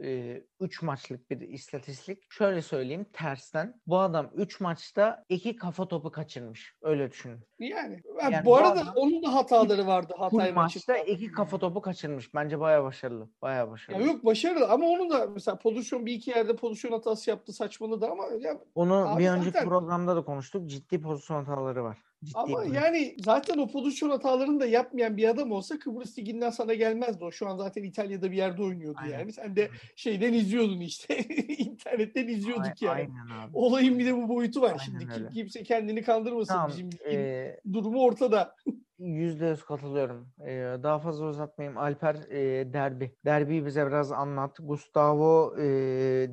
3 0.61 0.83
maçlık 0.83 1.31
bir 1.31 1.41
istatistik. 1.41 2.23
Şöyle 2.33 2.63
söyleyeyim 2.63 3.07
tersten. 3.13 3.81
Bu 3.87 3.99
adam 3.99 4.31
3 4.35 4.61
maçta 4.61 5.25
2 5.29 5.57
kafa 5.57 5.89
topu 5.89 6.11
kaçırmış. 6.11 6.75
Öyle 6.83 7.11
düşünün. 7.11 7.41
yani, 7.59 8.03
Yani 8.23 8.37
bu 8.45 8.47
bu 8.51 8.57
arada 8.57 8.81
adam 8.81 8.95
onun 8.97 9.23
da 9.23 9.35
hataları 9.35 9.87
vardı 9.87 10.15
Hatay 10.19 10.53
maçta 10.53 10.97
iki 10.99 11.33
kafa 11.33 11.59
topu 11.59 11.81
kaçırmış. 11.81 12.35
Bence 12.35 12.61
bayağı 12.61 12.85
başarılı. 12.85 13.29
Bayağı 13.43 13.67
Ya 13.67 13.71
başarılı. 13.71 14.07
yok 14.07 14.25
başarılı 14.25 14.69
ama 14.69 14.87
onun 14.87 15.11
da 15.11 15.27
mesela 15.27 15.59
pozisyon 15.59 16.07
bir 16.07 16.13
iki 16.13 16.31
yerde 16.31 16.57
pozisyon 16.57 16.93
hatası 16.93 17.31
yaptı 17.31 17.53
saçmaladı 17.53 18.07
ama 18.07 18.25
ya 18.41 18.61
Onu 18.75 19.15
bir 19.19 19.29
önceki 19.29 19.51
zaten- 19.53 19.69
programda 19.69 20.17
da 20.17 20.25
konuştuk. 20.25 20.67
Ciddi 20.71 21.01
pozisyon 21.01 21.45
hataları 21.45 21.85
var. 21.85 21.99
Ciddi. 22.25 22.39
ama 22.39 22.65
bir- 22.65 22.73
yani 22.75 23.17
zaten 23.25 23.59
o 23.59 23.69
pozisyon 23.69 24.11
hatalarını 24.11 24.61
da 24.61 24.67
yapmayan 24.67 25.17
bir 25.17 25.29
adam 25.29 25.53
olsa 25.53 25.79
Kıbrıs 25.79 26.19
Ligi'nden 26.19 26.51
sana 26.51 26.75
gelmezdi 26.75 27.25
o. 27.25 27.33
Şu 27.33 27.49
an 27.49 27.57
zaten 27.57 27.83
İtalya'da 27.83 28.31
bir 28.31 28.37
yerde 28.37 28.63
oynuyordu 28.63 28.99
Aynen. 29.03 29.19
yani. 29.19 29.33
Sen 29.33 29.57
de 29.57 29.69
şeyden 29.97 30.33
izliyordun 30.33 30.81
işte. 30.81 31.17
İnternetten 31.59 32.29
izliyorduk 32.29 32.65
Ay- 32.67 32.75
yani. 32.81 32.97
Aynen 33.01 33.41
abi. 33.41 33.51
Olayın 33.53 33.99
bir 33.99 34.07
de 34.07 34.17
bu 34.17 34.29
boyutu 34.29 34.61
var. 34.61 34.69
Aynen 34.71 34.79
Şimdi 34.79 34.99
kim- 34.99 35.11
öyle. 35.13 35.29
kimse 35.29 35.63
kendini 35.63 36.03
kandırmasın. 36.03 36.55
Tamam. 36.55 36.69
Bizim 36.71 36.87
ligin 36.87 37.19
e, 37.19 37.57
durumu 37.73 38.03
ortada. 38.03 38.55
Yüzde 38.99 39.47
yüz 39.47 39.65
katılıyorum. 39.65 40.29
Ee, 40.47 40.77
daha 40.83 40.99
fazla 40.99 41.27
uzatmayayım. 41.27 41.79
Alper 41.79 42.15
e, 42.15 42.73
derbi. 42.73 43.15
Derbiyi 43.25 43.67
bize 43.67 43.87
biraz 43.87 44.13
anlat. 44.13 44.57
Gustavo 44.63 45.55
e, 45.61 45.65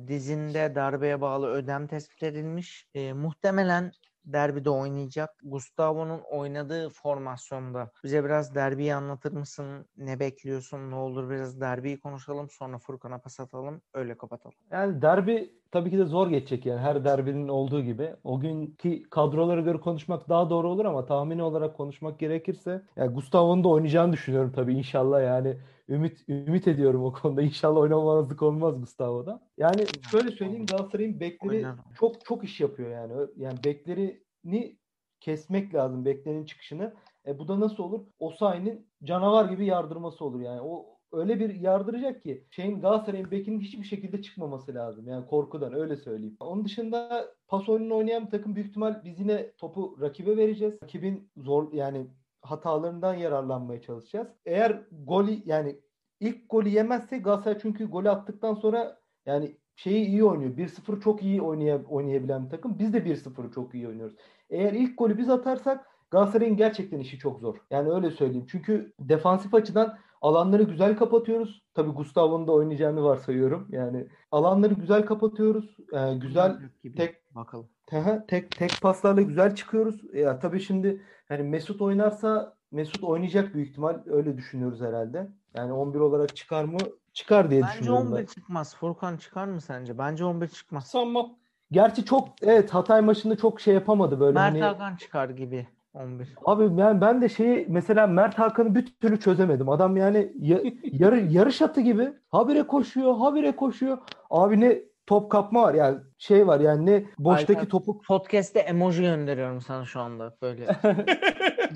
dizinde 0.08 0.72
darbeye 0.74 1.20
bağlı 1.20 1.46
ödem 1.48 1.86
tespit 1.86 2.22
edilmiş. 2.22 2.86
E, 2.94 3.12
muhtemelen 3.12 3.92
derbide 4.32 4.70
oynayacak. 4.70 5.30
Gustavo'nun 5.42 6.20
oynadığı 6.30 6.88
formasyonda. 6.88 7.90
Bize 8.04 8.24
biraz 8.24 8.54
derbiyi 8.54 8.94
anlatır 8.94 9.32
mısın? 9.32 9.86
Ne 9.96 10.20
bekliyorsun? 10.20 10.90
Ne 10.90 10.94
olur 10.94 11.30
biraz 11.30 11.60
derbiyi 11.60 12.00
konuşalım. 12.00 12.50
Sonra 12.50 12.78
Furkan'a 12.78 13.18
pas 13.18 13.40
atalım. 13.40 13.80
Öyle 13.94 14.16
kapatalım. 14.18 14.56
Yani 14.70 15.02
derbi 15.02 15.54
tabii 15.70 15.90
ki 15.90 15.98
de 15.98 16.04
zor 16.04 16.28
geçecek 16.28 16.66
yani 16.66 16.80
her 16.80 17.04
derbinin 17.04 17.48
olduğu 17.48 17.82
gibi. 17.82 18.14
O 18.24 18.40
günkü 18.40 19.02
kadrolara 19.10 19.60
göre 19.60 19.80
konuşmak 19.80 20.28
daha 20.28 20.50
doğru 20.50 20.68
olur 20.68 20.84
ama 20.84 21.06
tahmini 21.06 21.42
olarak 21.42 21.76
konuşmak 21.76 22.18
gerekirse 22.18 22.82
yani 22.96 23.14
Gustavo'nun 23.14 23.64
da 23.64 23.68
oynayacağını 23.68 24.12
düşünüyorum 24.12 24.52
tabii 24.54 24.74
inşallah 24.74 25.22
yani 25.22 25.56
ümit 25.88 26.28
ümit 26.28 26.68
ediyorum 26.68 27.04
o 27.04 27.12
konuda. 27.12 27.42
İnşallah 27.42 27.80
oynamamazlık 27.80 28.42
olmaz 28.42 28.80
Gustavo'da. 28.80 29.40
Yani 29.58 29.84
şöyle 30.10 30.30
söyleyeyim 30.30 30.66
Galatasaray'ın 30.66 31.20
bekleri 31.20 31.56
Oynar. 31.56 31.76
çok 32.00 32.24
çok 32.24 32.44
iş 32.44 32.60
yapıyor 32.60 32.90
yani. 32.90 33.12
Yani 33.36 33.58
beklerini 33.64 34.78
kesmek 35.20 35.74
lazım 35.74 36.04
beklerin 36.04 36.44
çıkışını. 36.44 36.94
E 37.26 37.38
bu 37.38 37.48
da 37.48 37.60
nasıl 37.60 37.82
olur? 37.82 38.06
Osayi'nin 38.18 38.86
canavar 39.04 39.50
gibi 39.50 39.66
yardırması 39.66 40.24
olur 40.24 40.40
yani. 40.40 40.60
O 40.60 40.98
öyle 41.12 41.40
bir 41.40 41.54
yardıracak 41.54 42.22
ki 42.22 42.44
şeyin 42.50 42.80
Galatasaray'ın 42.80 43.30
bekinin 43.30 43.60
hiçbir 43.60 43.84
şekilde 43.84 44.22
çıkmaması 44.22 44.74
lazım. 44.74 45.08
Yani 45.08 45.26
korkudan 45.26 45.74
öyle 45.74 45.96
söyleyeyim. 45.96 46.36
Onun 46.40 46.64
dışında 46.64 47.26
pas 47.48 47.68
oyununu 47.68 47.96
oynayan 47.96 48.26
bir 48.26 48.30
takım 48.30 48.56
büyük 48.56 48.68
ihtimal 48.68 49.04
biz 49.04 49.20
yine 49.20 49.52
topu 49.52 49.98
rakibe 50.00 50.36
vereceğiz. 50.36 50.74
Rakibin 50.82 51.30
zor 51.36 51.72
yani 51.72 52.06
hatalarından 52.42 53.14
yararlanmaya 53.14 53.80
çalışacağız. 53.80 54.28
Eğer 54.46 54.82
golü 55.06 55.42
yani 55.44 55.80
ilk 56.20 56.50
golü 56.50 56.68
yemezse 56.68 57.18
Galatasaray 57.18 57.58
çünkü 57.62 57.90
golü 57.90 58.10
attıktan 58.10 58.54
sonra 58.54 59.00
yani 59.26 59.56
şeyi 59.76 60.06
iyi 60.06 60.24
oynuyor. 60.24 60.56
1-0 60.56 61.00
çok 61.00 61.22
iyi 61.22 61.42
oynaya, 61.42 61.84
oynayabilen 61.84 62.44
bir 62.44 62.50
takım. 62.50 62.78
Biz 62.78 62.92
de 62.92 62.98
1-0'ı 62.98 63.50
çok 63.50 63.74
iyi 63.74 63.88
oynuyoruz. 63.88 64.16
Eğer 64.50 64.72
ilk 64.72 64.98
golü 64.98 65.18
biz 65.18 65.30
atarsak 65.30 65.86
Galatasaray'ın 66.10 66.56
gerçekten 66.56 66.98
işi 66.98 67.18
çok 67.18 67.40
zor. 67.40 67.56
Yani 67.70 67.90
öyle 67.90 68.10
söyleyeyim. 68.10 68.46
Çünkü 68.50 68.92
defansif 69.00 69.54
açıdan 69.54 69.98
alanları 70.20 70.62
güzel 70.62 70.96
kapatıyoruz. 70.96 71.62
Tabii 71.74 71.90
Gustavo'nun 71.90 72.46
da 72.46 72.52
oynayacağını 72.52 73.04
varsayıyorum. 73.04 73.68
Yani 73.70 74.06
alanları 74.30 74.74
güzel 74.74 75.06
kapatıyoruz. 75.06 75.76
Ee, 75.92 76.14
güzel 76.14 76.58
tek 76.96 77.34
bakalım. 77.34 77.68
Teha, 77.88 78.26
tek 78.26 78.50
tek 78.50 78.72
paslarla 78.82 79.22
güzel 79.22 79.54
çıkıyoruz. 79.54 80.14
Ya 80.14 80.38
tabii 80.38 80.60
şimdi 80.60 81.02
hani 81.28 81.42
Mesut 81.42 81.80
oynarsa 81.82 82.54
Mesut 82.70 83.04
oynayacak 83.04 83.54
büyük 83.54 83.68
ihtimal 83.68 83.98
öyle 84.06 84.36
düşünüyoruz 84.36 84.80
herhalde. 84.80 85.28
Yani 85.56 85.72
11 85.72 86.00
olarak 86.00 86.36
çıkar 86.36 86.64
mı? 86.64 86.78
Çıkar 87.12 87.50
diye 87.50 87.62
Bence 87.62 87.72
düşünüyorum 87.72 88.06
11 88.06 88.18
ben. 88.20 88.26
çıkmaz. 88.26 88.76
Furkan 88.76 89.16
çıkar 89.16 89.46
mı 89.46 89.60
sence? 89.60 89.98
Bence 89.98 90.24
11 90.24 90.48
çıkmaz. 90.48 90.86
Sanmam. 90.86 91.30
Gerçi 91.70 92.04
çok 92.04 92.28
evet 92.42 92.70
Hatay 92.70 93.00
maçında 93.00 93.36
çok 93.36 93.60
şey 93.60 93.74
yapamadı 93.74 94.20
böyle 94.20 94.32
Mert 94.32 94.52
hani 94.52 94.62
Hakan 94.62 94.96
çıkar 94.96 95.28
gibi 95.30 95.66
11. 95.94 96.34
Abi 96.44 96.76
ben 96.78 97.00
ben 97.00 97.22
de 97.22 97.28
şeyi 97.28 97.66
mesela 97.68 98.06
Mert 98.06 98.38
Hakan'ı 98.38 98.74
bir 98.74 98.94
türlü 99.00 99.20
çözemedim. 99.20 99.68
Adam 99.68 99.96
yani 99.96 100.32
ya- 100.38 100.62
yarı 100.82 101.18
yarış 101.18 101.62
atı 101.62 101.80
gibi 101.80 102.12
habire 102.28 102.62
koşuyor, 102.62 103.16
habire 103.16 103.56
koşuyor. 103.56 103.98
Abi 104.30 104.60
ne 104.60 104.78
top 105.08 105.30
kapma 105.30 105.62
var 105.62 105.74
yani 105.74 105.98
şey 106.18 106.46
var 106.46 106.60
yani 106.60 106.86
ne 106.86 107.04
boştaki 107.18 107.58
Alper, 107.58 107.70
topu 107.70 108.02
Podcast'te 108.02 108.60
emoji 108.60 109.02
gönderiyorum 109.02 109.60
sana 109.60 109.84
şu 109.84 110.00
anda 110.00 110.36
böyle. 110.42 110.66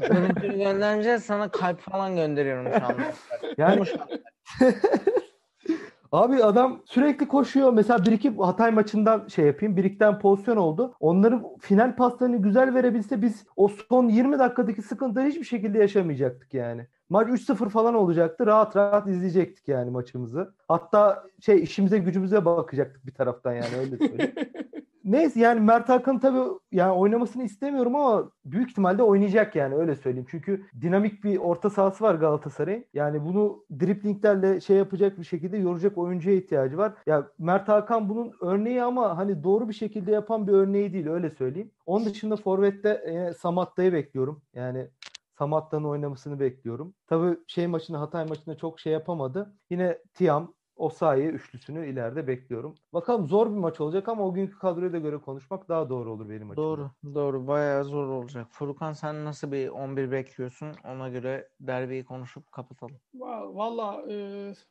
Görüntülü 0.09 0.59
göndereceğiz 0.59 1.25
sana 1.25 1.49
kalp 1.49 1.81
falan 1.81 2.17
gönderiyorum 2.17 2.67
şu 2.79 2.87
anda. 2.87 3.03
yani. 3.59 3.85
Abi 6.13 6.45
adam 6.45 6.83
sürekli 6.85 7.29
koşuyor. 7.29 7.73
Mesela 7.73 8.05
bir 8.07 8.13
iki 8.13 8.37
Hatay 8.37 8.71
maçından 8.71 9.29
şey 9.29 9.47
yapayım. 9.47 9.77
Bir 9.77 9.85
iki 9.85 9.99
tane 9.99 10.19
pozisyon 10.19 10.57
oldu. 10.57 10.95
Onların 11.01 11.45
final 11.61 11.97
paslarını 11.97 12.37
güzel 12.37 12.75
verebilse 12.75 13.23
biz 13.23 13.47
o 13.57 13.69
son 13.69 14.09
20 14.09 14.39
dakikadaki 14.39 14.83
sıkıntıları 14.83 15.29
hiçbir 15.29 15.45
şekilde 15.45 15.79
yaşamayacaktık 15.79 16.55
yani. 16.55 16.87
Maç 17.13 17.29
3-0 17.29 17.69
falan 17.69 17.95
olacaktı. 17.95 18.47
Rahat 18.47 18.77
rahat 18.77 19.09
izleyecektik 19.09 19.69
yani 19.69 19.91
maçımızı. 19.91 20.55
Hatta 20.69 21.25
şey 21.41 21.63
işimize 21.63 21.99
gücümüze 21.99 22.45
bakacaktık 22.45 23.07
bir 23.07 23.15
taraftan 23.15 23.53
yani 23.53 23.77
öyle 23.81 23.97
söyleyeyim. 23.97 24.35
Neyse 25.05 25.41
yani 25.41 25.61
Mert 25.61 25.89
Hakan 25.89 26.19
tabii 26.19 26.51
yani 26.73 26.93
oynamasını 26.93 27.43
istemiyorum 27.45 27.97
ama 27.97 28.31
büyük 28.45 28.71
ihtimalle 28.71 29.03
oynayacak 29.03 29.57
yani 29.57 29.75
öyle 29.75 29.97
söyleyeyim. 29.97 30.27
Çünkü 30.31 30.65
dinamik 30.81 31.25
bir 31.25 31.37
orta 31.37 31.71
sahası 31.71 32.05
var 32.05 32.15
Galatasaray'ın. 32.15 32.85
Yani 32.95 33.25
bunu 33.25 33.65
driplinglerle 33.81 34.61
şey 34.61 34.77
yapacak 34.77 35.19
bir 35.19 35.25
şekilde 35.25 35.57
yoracak 35.57 35.99
oyuncuya 35.99 36.37
ihtiyacı 36.37 36.79
var. 36.79 36.93
Ya 37.07 37.27
Mert 37.39 37.69
Hakan 37.69 38.09
bunun 38.09 38.33
örneği 38.41 38.83
ama 38.83 39.19
hani 39.19 39.45
doğru 39.45 39.69
bir 39.69 39.75
şekilde 39.75 40.11
yapan 40.11 40.47
bir 40.47 40.53
örneği 40.53 40.93
değil 40.93 41.09
öyle 41.09 41.31
söyleyeyim. 41.31 41.71
Onun 41.87 42.05
dışında 42.05 42.37
Forvet'te 42.37 42.89
e, 42.89 43.33
Samatta'yı 43.33 43.93
bekliyorum. 43.93 44.43
Yani 44.55 44.89
Samatta'nın 45.43 45.85
oynamasını 45.85 46.41
bekliyorum. 46.41 46.95
Tabii 47.07 47.39
şey 47.47 47.67
maçında 47.67 48.01
Hatay 48.01 48.25
maçında 48.27 48.57
çok 48.57 48.81
şey 48.81 48.93
yapamadı. 48.93 49.57
Yine 49.71 49.99
Tiam, 50.15 50.55
Osayi 50.77 51.27
üçlüsünü 51.27 51.89
ileride 51.89 52.27
bekliyorum. 52.27 52.79
Bakalım 52.93 53.27
zor 53.27 53.47
bir 53.51 53.57
maç 53.57 53.81
olacak 53.81 54.09
ama 54.09 54.27
o 54.27 54.33
günkü 54.35 54.59
kadroya 54.59 54.93
da 54.93 54.99
göre 54.99 55.19
konuşmak 55.19 55.69
daha 55.69 55.89
doğru 55.89 56.13
olur 56.13 56.29
benim 56.31 56.51
açımdan. 56.51 56.57
Doğru, 56.57 56.91
doğru. 57.15 57.47
Bayağı 57.47 57.85
zor 57.85 58.07
olacak. 58.09 58.47
Furkan 58.51 58.93
sen 58.93 59.25
nasıl 59.25 59.53
bir 59.53 59.69
11 59.69 60.11
bekliyorsun? 60.11 60.69
Ona 60.85 61.09
göre 61.09 61.49
derbiyi 61.61 62.05
konuşup 62.05 62.53
kapatalım. 62.53 62.95
Va- 63.19 63.55
Valla 63.57 64.03
e, 64.13 64.15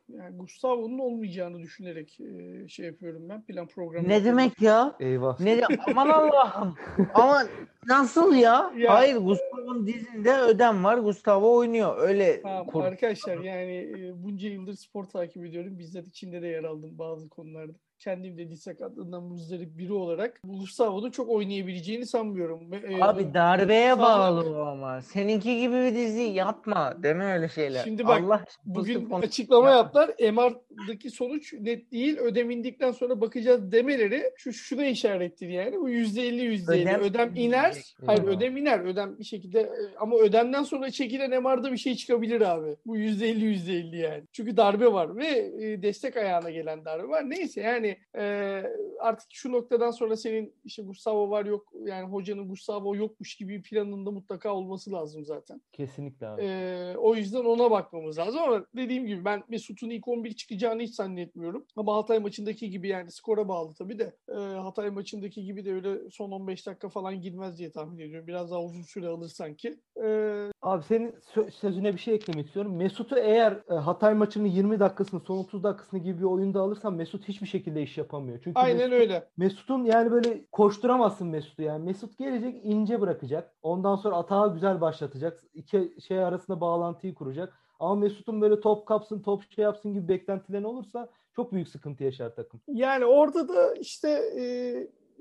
yani 0.10 0.38
Gustavo'nun 0.38 1.00
olmayacağını 1.00 1.60
düşünerek 1.60 2.20
e, 2.20 2.68
şey 2.68 2.86
yapıyorum 2.86 3.30
ben 3.30 3.42
plan 3.46 3.68
programı. 3.68 4.08
Ne 4.08 4.14
yapıyorum. 4.14 4.40
demek 4.40 4.62
ya? 4.62 4.96
Eyvah. 5.00 5.40
Ne 5.40 5.58
de- 5.58 5.66
aman 5.88 6.10
Allah'ım. 6.10 6.76
Ama 7.14 7.42
nasıl 7.88 8.34
ya? 8.36 8.74
Ya. 8.78 8.94
Hayır 8.94 9.18
Gustavo'nun 9.18 9.88
dizinde 9.88 10.34
ödem 10.38 10.84
var. 10.84 10.98
Gustavo 10.98 11.56
oynuyor. 11.56 11.98
Öyle 11.98 12.42
Tamam, 12.42 12.66
kur- 12.66 12.84
arkadaşlar 12.84 13.38
yani 13.38 13.76
e, 14.00 14.24
bunca 14.24 14.50
yıldır 14.50 14.74
spor 14.74 15.04
takip 15.06 15.46
ediyorum. 15.46 15.80
Bizzat 15.80 16.08
içinde 16.08 16.42
de 16.42 16.48
yer 16.48 16.64
aldım 16.64 16.98
bazı 16.98 17.30
konularda. 17.30 17.74
Kendim 18.12 18.38
de 18.38 18.50
diz 18.50 18.62
sakatlığından 18.62 19.24
muzdarip 19.24 19.78
biri 19.78 19.94
olarak 19.94 20.42
bu 20.44 20.60
Gustavo'nun 20.60 21.12
çok 21.12 21.30
oynayabileceğini 21.30 22.06
sanmıyorum. 22.06 22.74
E, 22.74 23.04
Abi 23.04 23.34
darbeye 23.34 23.90
Sana- 23.90 24.02
bağlı 24.02 24.58
o 24.58 24.66
ama. 24.66 25.02
Seninki 25.02 25.60
gibi 25.60 25.74
bir 25.74 25.96
dizi 25.96 26.22
yapma. 26.22 26.94
Deme 27.04 27.34
öyle 27.34 27.50
şeyler. 27.50 27.84
Şimdi 27.84 28.06
bak, 28.08 28.22
Allah 28.22 28.46
Bugün 28.66 29.10
açıklama 29.10 29.70
yapma. 29.72 30.00
yaptılar. 30.02 30.32
MR'daki 30.34 31.10
sonuç 31.10 31.54
net 31.54 31.92
değil. 31.92 32.18
Ödem 32.18 32.52
indikten 32.52 32.92
sonra 32.92 33.22
bakacağız 33.22 33.72
demeleri 33.72 34.24
şu 34.38 34.54
şuna 34.54 34.86
işarettir 34.86 35.48
yani. 35.50 35.78
Bu 35.80 35.90
%50 35.90 36.42
%50. 36.44 36.98
Ödem 36.98 37.02
Ödem, 37.02 37.36
iner. 37.36 37.66
inecek. 37.68 37.96
Hayır 38.06 38.24
ödem 38.24 38.58
iner. 38.58 38.80
Ödem 38.80 39.20
bir 39.20 39.24
şekilde 39.24 39.60
e, 39.62 39.70
ama 40.00 40.18
ödemden 40.18 40.64
sonra 40.64 40.92
çekilen 40.92 41.44
MR'da 41.44 41.72
bir 41.72 41.78
şey 41.78 41.96
çıkabilir 41.96 42.42
abi. 42.42 42.76
Bu 42.86 42.98
%50 42.98 43.46
%50 43.46 43.98
yani. 43.98 44.24
Çünkü 44.32 44.58
darbe 44.58 44.94
var 44.94 45.16
ve 45.18 45.28
e, 45.62 45.82
destek 45.82 46.18
ayağına 46.18 46.50
gelen 46.50 46.86
darbe 46.86 47.08
var. 47.08 47.30
Neyse 47.30 47.62
yani 47.62 47.98
e, 48.18 48.64
artık 49.00 49.28
şu 49.32 49.52
noktadan 49.52 49.92
sonra 49.92 50.16
senin 50.16 50.54
işte 50.66 50.84
Gustavo 50.84 51.30
var 51.30 51.46
yok 51.46 51.74
yani 51.86 52.08
hocanın 52.08 52.48
Gustavo 52.48 52.96
yokmuş 52.96 53.36
gibi 53.36 53.62
planında 53.62 54.12
mutlaka 54.12 54.54
olması 54.54 54.92
lazım 54.92 55.26
zaten. 55.26 55.62
Kesinlikle 55.72 56.28
abi. 56.28 56.42
Ee, 56.44 56.96
o 56.98 57.16
yüzden 57.16 57.46
ona 57.46 57.72
bakmamız 57.72 58.18
lazım 58.18 58.42
ama 58.42 58.66
dediğim 58.76 59.06
gibi 59.06 59.26
ben 59.26 59.44
Mesut'un 59.50 59.90
ilk 59.90 60.08
11 60.08 60.34
çıkacağını 60.34 60.82
hiç 60.82 60.96
zannetmiyorum. 60.96 61.66
Ama 61.76 61.96
Hatay 61.96 62.20
maçındaki 62.20 62.70
gibi 62.70 62.88
yani 62.88 63.12
skora 63.12 63.48
bağlı 63.48 63.74
tabii 63.74 64.00
de 64.00 64.16
e, 64.30 64.34
Hatay 64.34 64.90
maçındaki 64.90 65.44
gibi 65.44 65.66
de 65.66 65.74
öyle 65.74 66.10
son 66.10 66.32
15 66.32 66.68
dakika 66.68 66.90
falan 66.90 67.22
girmez 67.22 67.58
diye 67.58 67.72
tahmin 67.72 68.00
ediyorum. 68.00 68.28
Biraz 68.28 68.52
daha 68.52 68.64
uzun 68.64 68.82
süre 68.82 69.08
alır 69.08 69.30
sanki. 69.30 69.80
Ee, 70.04 70.52
Abi 70.62 70.84
senin 70.84 71.12
sö- 71.12 71.52
sözüne 71.52 71.94
bir 71.94 72.00
şey 72.00 72.16
eklemek 72.16 72.46
istiyorum. 72.46 72.76
Mesut'u 72.76 73.18
eğer 73.18 73.60
e, 73.70 73.74
Hatay 73.74 74.14
maçının 74.14 74.48
20 74.48 74.80
dakikasını, 74.80 75.20
son 75.20 75.38
30 75.38 75.64
dakikasını 75.64 76.00
gibi 76.00 76.20
bir 76.20 76.24
oyunda 76.24 76.62
alırsan 76.62 76.94
Mesut 76.94 77.28
hiçbir 77.28 77.48
şekilde 77.48 77.82
iş 77.84 77.91
yapamıyor. 77.98 78.40
Çünkü 78.44 78.60
aynen 78.60 78.90
Mesut- 78.90 79.02
öyle. 79.02 79.28
Mesut'un 79.38 79.84
yani 79.84 80.12
böyle 80.12 80.46
koşturamazsın 80.52 81.28
Mesut'u 81.28 81.62
yani. 81.62 81.86
Mesut 81.86 82.18
gelecek 82.18 82.60
ince 82.64 83.02
bırakacak. 83.02 83.54
Ondan 83.62 83.96
sonra 83.96 84.16
atağı 84.16 84.54
güzel 84.54 84.82
başlatacak. 84.82 85.44
İki 85.54 85.96
şey 86.08 86.20
arasında 86.24 86.62
bağlantıyı 86.62 87.14
kuracak. 87.14 87.54
Ama 87.80 87.96
Mesut'un 87.96 88.42
böyle 88.42 88.60
top 88.60 88.86
kapsın, 88.86 89.22
top 89.22 89.52
şey 89.52 89.64
yapsın 89.64 89.94
gibi 89.94 90.08
beklentilerin 90.08 90.64
olursa 90.64 91.10
çok 91.36 91.52
büyük 91.54 91.68
sıkıntı 91.68 92.04
yaşar 92.04 92.36
takım. 92.36 92.62
Yani 92.68 93.06
orada 93.06 93.48
da 93.48 93.74
işte 93.76 94.10
e, 94.40 94.44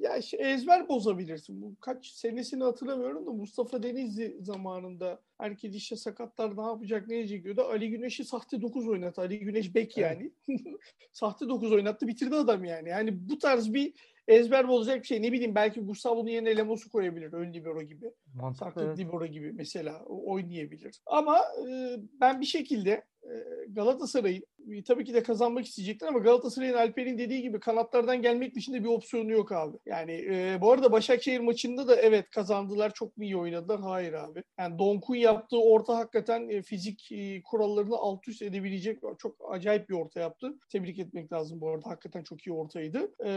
ya 0.00 0.16
işte 0.16 0.36
ezber 0.36 0.88
bozabilirsin. 0.88 1.62
Bu 1.62 1.76
kaç 1.80 2.06
senesini 2.06 2.64
hatırlamıyorum 2.64 3.26
da 3.26 3.30
Mustafa 3.30 3.82
Denizli 3.82 4.36
zamanında 4.40 5.20
herkes 5.38 5.74
işte 5.74 5.96
sakatlar 5.96 6.56
ne 6.56 6.62
yapacak 6.62 7.08
ne 7.08 7.18
edecek 7.18 7.44
diyordu. 7.44 7.62
Ali 7.62 7.90
Güneş'i 7.90 8.24
sahte 8.24 8.62
9 8.62 8.88
oynattı. 8.88 9.20
Ali 9.20 9.38
Güneş 9.38 9.74
bek 9.74 9.96
yani. 9.96 10.32
sahte 11.12 11.48
9 11.48 11.72
oynattı 11.72 12.06
bitirdi 12.06 12.34
adam 12.34 12.64
yani. 12.64 12.88
Yani 12.88 13.28
bu 13.28 13.38
tarz 13.38 13.74
bir 13.74 13.94
ezber 14.28 14.68
bozacak 14.68 15.02
bir 15.02 15.06
şey. 15.06 15.22
Ne 15.22 15.32
bileyim 15.32 15.54
belki 15.54 15.80
Gustavo'nun 15.80 16.28
yerine 16.28 16.56
Lemos'u 16.56 16.90
koyabilir. 16.90 17.32
Ön 17.32 17.52
libero 17.52 17.82
gibi. 17.82 18.12
Mantıklı. 18.34 18.66
Saklı 18.66 18.84
evet. 18.84 18.98
libero 18.98 19.26
gibi 19.26 19.52
mesela 19.52 20.04
oynayabilir. 20.04 21.00
Ama 21.06 21.38
e, 21.38 21.96
ben 22.20 22.40
bir 22.40 22.46
şekilde 22.46 23.04
e, 23.24 23.34
Galatasaray'ın 23.68 24.44
e, 24.72 24.82
tabii 24.84 25.04
ki 25.04 25.14
de 25.14 25.22
kazanmak 25.22 25.66
isteyecekler 25.66 26.08
ama 26.08 26.18
Galatasaray'ın 26.18 26.74
Alper'in 26.74 27.18
dediği 27.18 27.42
gibi 27.42 27.60
kanatlardan 27.60 28.22
gelmek 28.22 28.54
dışında 28.54 28.84
bir 28.84 28.88
opsiyonu 28.88 29.32
yok 29.32 29.52
abi. 29.52 29.76
Yani 29.86 30.12
e, 30.30 30.58
bu 30.60 30.72
arada 30.72 30.92
Başakşehir 30.92 31.40
maçında 31.40 31.88
da 31.88 31.96
evet 31.96 32.30
kazandılar 32.30 32.90
çok 32.94 33.16
mu 33.16 33.24
iyi 33.24 33.36
oynadılar? 33.36 33.80
Hayır 33.80 34.12
abi. 34.12 34.42
Yani 34.58 34.78
Donk'un 34.78 35.14
yaptığı 35.14 35.58
orta 35.60 35.96
hakikaten 35.98 36.48
e, 36.48 36.62
fizik 36.62 37.12
e, 37.12 37.42
kurallarını 37.42 37.96
alt 37.96 38.28
üst 38.28 38.42
edebilecek 38.42 38.98
çok 39.18 39.36
acayip 39.50 39.88
bir 39.88 39.94
orta 39.94 40.20
yaptı. 40.20 40.54
Tebrik 40.72 40.98
etmek 40.98 41.32
lazım 41.32 41.60
bu 41.60 41.68
arada. 41.68 41.90
Hakikaten 41.90 42.22
çok 42.22 42.46
iyi 42.46 42.52
ortaydı. 42.52 43.12
E, 43.24 43.30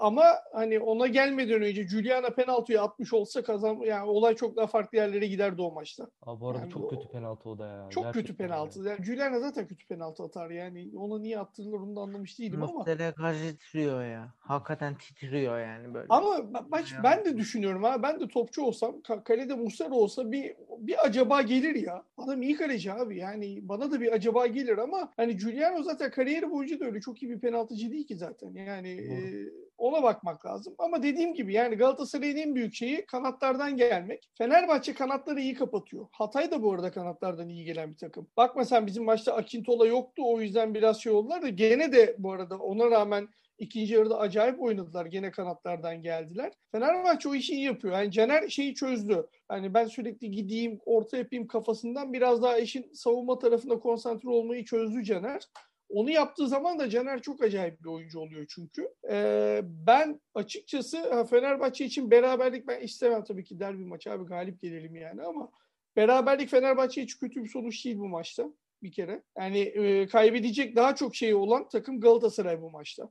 ama 0.00 0.24
hani 0.52 0.80
ona 0.80 1.06
gelmeden 1.06 1.62
önce 1.62 1.88
Juliana 1.88 2.30
penaltıya 2.30 2.82
atmış 2.82 3.12
olsa 3.12 3.42
kazan 3.42 3.76
yani 3.76 4.10
olay 4.10 4.34
çok 4.34 4.56
daha 4.56 4.66
farklı 4.66 4.98
yerlere 4.98 5.26
giderdi 5.26 5.62
o 5.62 5.70
maçta. 5.72 6.08
Abi 6.22 6.40
bu 6.40 6.48
arada 6.48 6.60
Yani 6.60 6.70
çok 6.72 6.84
o- 6.84 6.88
kötü 6.88 7.08
penaltı 7.08 7.48
o 7.48 7.58
da 7.58 7.66
ya. 7.66 7.86
Çok 7.90 8.04
kötü 8.04 8.18
Gerçekten 8.18 8.46
penaltı. 8.48 8.78
yani. 8.78 8.88
Yani 8.88 9.02
Juliana 9.16 9.40
zaten 9.40 9.66
kötü 9.66 9.86
penaltı 9.86 10.22
atar 10.22 10.50
yani. 10.50 10.90
Ona 10.96 11.18
niye 11.18 11.38
attırırlar 11.38 11.78
onu 11.78 11.96
da 11.96 12.00
anlamış 12.00 12.38
değilim 12.38 12.62
ama. 12.62 12.72
Muslera 12.72 13.12
karşı 13.14 13.56
titriyor 13.58 14.04
ya. 14.04 14.34
Hakikaten 14.38 14.94
titriyor 14.98 15.60
yani 15.60 15.94
böyle. 15.94 16.06
Ama 16.08 16.26
ba- 16.28 16.70
baş, 16.70 16.92
Ya. 16.92 17.02
ben 17.02 17.24
de 17.24 17.36
düşünüyorum 17.36 17.82
ha. 17.82 18.02
Ben 18.02 18.20
de 18.20 18.28
topçu 18.28 18.62
olsam, 18.62 18.90
ka- 19.00 19.24
kalede 19.24 19.54
Muslera 19.54 19.94
olsa 19.94 20.32
bir 20.32 20.54
bir 20.78 21.06
acaba 21.06 21.42
gelir 21.42 21.74
ya. 21.74 22.04
Adam 22.18 22.42
iyi 22.42 22.56
kaleci 22.56 22.92
abi. 22.92 23.18
Yani 23.18 23.58
bana 23.68 23.90
da 23.92 24.00
bir 24.00 24.12
acaba 24.12 24.46
gelir 24.46 24.78
ama 24.78 25.12
hani 25.16 25.36
Giuliano 25.36 25.82
zaten 25.82 26.10
kariyeri 26.10 26.50
boyunca 26.50 26.80
da 26.80 26.84
öyle 26.84 27.00
çok 27.00 27.22
iyi 27.22 27.30
bir 27.30 27.38
penaltıcı 27.40 27.92
değil 27.92 28.06
ki 28.06 28.16
zaten. 28.16 28.52
Yani 28.54 28.98
Doğru. 28.98 29.14
e, 29.14 29.65
Ona 29.78 30.02
bakmak 30.02 30.46
lazım. 30.46 30.74
Ama 30.78 31.02
dediğim 31.02 31.34
gibi 31.34 31.52
yani 31.52 31.76
Galatasaray'ın 31.76 32.36
en 32.36 32.54
büyük 32.54 32.74
şeyi 32.74 33.06
kanatlardan 33.06 33.76
gelmek. 33.76 34.28
Fenerbahçe 34.38 34.94
kanatları 34.94 35.40
iyi 35.40 35.54
kapatıyor. 35.54 36.06
Hatay 36.12 36.50
da 36.50 36.62
bu 36.62 36.72
arada 36.72 36.90
kanatlardan 36.92 37.48
iyi 37.48 37.64
gelen 37.64 37.90
bir 37.90 37.96
takım. 37.96 38.28
Bakma 38.36 38.64
sen 38.64 38.86
bizim 38.86 39.04
maçta 39.04 39.34
Akintola 39.34 39.86
yoktu 39.86 40.22
o 40.26 40.40
yüzden 40.40 40.74
biraz 40.74 41.00
şey 41.00 41.12
oldular 41.12 41.42
da 41.42 41.48
gene 41.48 41.92
de 41.92 42.16
bu 42.18 42.32
arada 42.32 42.58
ona 42.58 42.90
rağmen 42.90 43.28
İkinci 43.58 43.94
yarıda 43.94 44.18
acayip 44.18 44.62
oynadılar. 44.62 45.06
Gene 45.06 45.30
kanatlardan 45.30 46.02
geldiler. 46.02 46.52
Fenerbahçe 46.72 47.28
o 47.28 47.34
işi 47.34 47.54
iyi 47.54 47.64
yapıyor. 47.64 47.94
Yani 47.94 48.12
Caner 48.12 48.48
şeyi 48.48 48.74
çözdü. 48.74 49.26
Yani 49.50 49.74
ben 49.74 49.86
sürekli 49.86 50.30
gideyim, 50.30 50.80
orta 50.86 51.16
yapayım 51.16 51.46
kafasından 51.46 52.12
biraz 52.12 52.42
daha 52.42 52.58
işin 52.58 52.92
savunma 52.94 53.38
tarafında 53.38 53.78
konsantre 53.78 54.28
olmayı 54.28 54.64
çözdü 54.64 55.04
Caner. 55.04 55.42
Onu 55.88 56.10
yaptığı 56.10 56.48
zaman 56.48 56.78
da 56.78 56.90
Caner 56.90 57.22
çok 57.22 57.42
acayip 57.42 57.80
bir 57.80 57.88
oyuncu 57.88 58.20
oluyor 58.20 58.46
çünkü. 58.48 58.88
Ee, 59.10 59.60
ben 59.64 60.20
açıkçası 60.34 61.26
Fenerbahçe 61.30 61.84
için 61.84 62.10
beraberlik 62.10 62.68
ben 62.68 62.80
istemem 62.80 63.24
tabii 63.24 63.44
ki 63.44 63.60
derbi 63.60 63.84
maçı 63.84 64.12
abi 64.12 64.24
galip 64.24 64.60
gelelim 64.60 64.96
yani 64.96 65.22
ama 65.22 65.50
beraberlik 65.96 66.50
Fenerbahçe 66.50 67.02
hiç 67.02 67.18
kötü 67.18 67.44
bir 67.44 67.48
sonuç 67.48 67.84
değil 67.84 67.98
bu 67.98 68.08
maçta 68.08 68.52
bir 68.82 68.92
kere. 68.92 69.22
Yani 69.38 69.58
e, 69.58 70.06
kaybedecek 70.06 70.76
daha 70.76 70.94
çok 70.94 71.16
şey 71.16 71.34
olan 71.34 71.68
takım 71.68 72.00
Galatasaray 72.00 72.62
bu 72.62 72.70
maçta. 72.70 73.10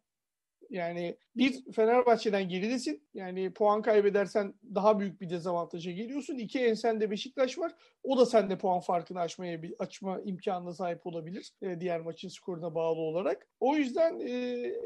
Yani 0.69 1.17
bir 1.35 1.71
Fenerbahçe'den 1.71 2.49
geridesin. 2.49 3.03
Yani 3.13 3.53
puan 3.53 3.81
kaybedersen 3.81 4.53
daha 4.75 4.99
büyük 4.99 5.21
bir 5.21 5.29
dezavantaja 5.29 5.91
geliyorsun. 5.91 6.37
İki 6.37 6.59
ensende 6.59 7.11
Beşiktaş 7.11 7.59
var. 7.59 7.71
O 8.03 8.17
da 8.17 8.25
sende 8.25 8.57
puan 8.57 8.79
farkını 8.79 9.19
açmaya 9.19 9.59
açma 9.79 10.21
imkanına 10.21 10.73
sahip 10.73 11.07
olabilir. 11.07 11.51
E, 11.61 11.81
diğer 11.81 12.01
maçın 12.01 12.29
skoruna 12.29 12.75
bağlı 12.75 12.99
olarak. 12.99 13.47
O 13.59 13.75
yüzden 13.75 14.19
e, 14.19 14.31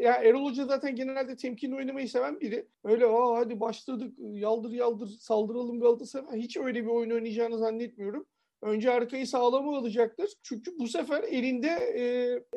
ya 0.02 0.14
Erol 0.14 0.46
Hoca 0.46 0.66
zaten 0.66 0.96
genelde 0.96 1.36
temkinli 1.36 1.76
oynamayı 1.76 2.10
seven 2.10 2.40
biri. 2.40 2.68
Öyle 2.84 3.06
Aa, 3.06 3.38
hadi 3.38 3.60
başladık 3.60 4.14
yaldır 4.20 4.72
yaldır 4.72 5.08
saldıralım 5.08 5.80
Galatasaray. 5.80 6.40
Hiç 6.40 6.58
öyle 6.58 6.84
bir 6.84 6.90
oyun 6.90 7.12
oynayacağını 7.12 7.58
zannetmiyorum 7.58 8.26
önce 8.62 8.92
arkayı 8.92 9.28
sağlama 9.28 9.78
alacaktır. 9.78 10.30
Çünkü 10.44 10.72
bu 10.80 10.88
sefer 10.88 11.24
elinde 11.24 11.68
e, 11.68 12.04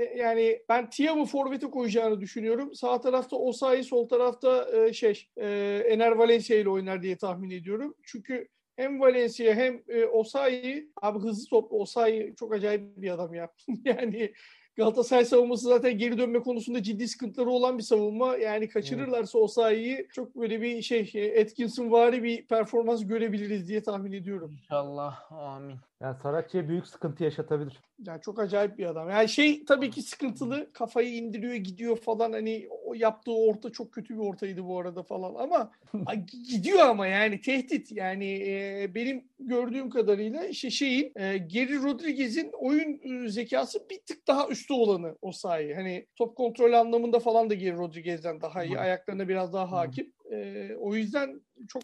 e, 0.03 0.17
yani 0.17 0.59
ben 0.69 0.91
Tiam'ı 0.91 1.25
forvete 1.25 1.67
koyacağını 1.67 2.21
düşünüyorum. 2.21 2.75
Sağ 2.75 3.01
tarafta 3.01 3.37
Osayi, 3.37 3.85
sol 3.85 4.09
tarafta 4.09 4.69
e, 4.73 4.93
şey 4.93 5.27
e, 5.37 5.49
Ener 5.89 6.13
Valencia 6.13 6.57
ile 6.57 6.69
oynar 6.69 7.03
diye 7.03 7.17
tahmin 7.17 7.51
ediyorum. 7.51 7.95
Çünkü 8.03 8.49
hem 8.77 9.01
Valencia 9.01 9.55
hem 9.55 9.83
e, 9.89 10.05
Osayi 10.05 10.91
abi 11.03 11.19
hızlı 11.19 11.49
top 11.51 11.73
Osayi 11.73 12.35
çok 12.39 12.55
acayip 12.55 12.83
bir 12.97 13.11
adam 13.11 13.35
ya. 13.35 13.53
yani 13.85 14.33
Galatasaray 14.77 15.25
savunması 15.25 15.67
zaten 15.69 15.99
geri 15.99 16.19
dönme 16.19 16.41
konusunda 16.41 16.83
ciddi 16.83 17.09
sıkıntıları 17.09 17.51
olan 17.51 17.79
bir 17.79 17.83
savunma. 17.83 18.37
Yani 18.37 18.69
kaçırırlarsa 18.69 19.39
o 19.39 19.49
sayıyı 19.49 20.09
çok 20.09 20.37
böyle 20.37 20.63
bir 20.63 20.83
şey 20.83 21.35
Atkinson 21.41 21.91
vari 21.91 22.23
bir 22.23 22.47
performans 22.47 23.07
görebiliriz 23.07 23.69
diye 23.69 23.83
tahmin 23.83 24.13
ediyorum. 24.13 24.53
İnşallah. 24.53 25.33
Amin. 25.33 25.77
Yani 26.03 26.17
Saratçı'ya 26.23 26.69
büyük 26.69 26.87
sıkıntı 26.87 27.25
yaşatabilir. 27.25 27.81
Yani 28.07 28.21
çok 28.21 28.39
acayip 28.39 28.79
bir 28.79 28.87
adam. 28.87 29.11
Yani 29.11 29.29
şey 29.29 29.65
tabii 29.65 29.91
ki 29.91 30.03
sıkıntılı. 30.03 30.73
Kafayı 30.73 31.15
indiriyor 31.15 31.55
gidiyor 31.55 31.97
falan. 31.97 32.33
Hani 32.33 32.69
o 32.85 32.95
yaptığı 32.95 33.33
orta 33.33 33.73
çok 33.73 33.93
kötü 33.93 34.15
bir 34.15 34.19
ortaydı 34.19 34.65
bu 34.65 34.81
arada 34.81 35.03
falan. 35.03 35.35
Ama 35.35 35.73
gidiyor 36.51 36.79
ama 36.79 37.07
yani 37.07 37.41
tehdit. 37.41 37.93
Yani 37.93 38.33
e, 38.49 38.91
benim 38.95 39.25
gördüğüm 39.39 39.91
kadarıyla 39.91 40.45
işte 40.45 40.71
şeyin 40.71 41.13
e, 41.17 41.39
Geri 41.39 41.83
Rodriguez'in 41.83 42.51
oyun 42.53 43.01
e, 43.03 43.29
zekası 43.29 43.91
bir 43.91 43.99
tık 43.99 44.29
daha 44.29 44.49
üstü 44.49 44.73
olanı 44.73 45.17
o 45.23 45.33
sahi. 45.33 45.75
Hani 45.75 46.07
top 46.17 46.37
kontrol 46.37 46.73
anlamında 46.73 47.19
falan 47.19 47.51
da 47.51 47.55
Geri 47.55 47.77
Rodriguez'den 47.77 48.41
daha 48.41 48.65
iyi. 48.65 48.79
Ayaklarına 48.79 49.29
biraz 49.29 49.53
daha 49.53 49.73
hakim. 49.73 50.13
E, 50.31 50.71
o 50.79 50.95
yüzden 50.95 51.41
çok 51.69 51.83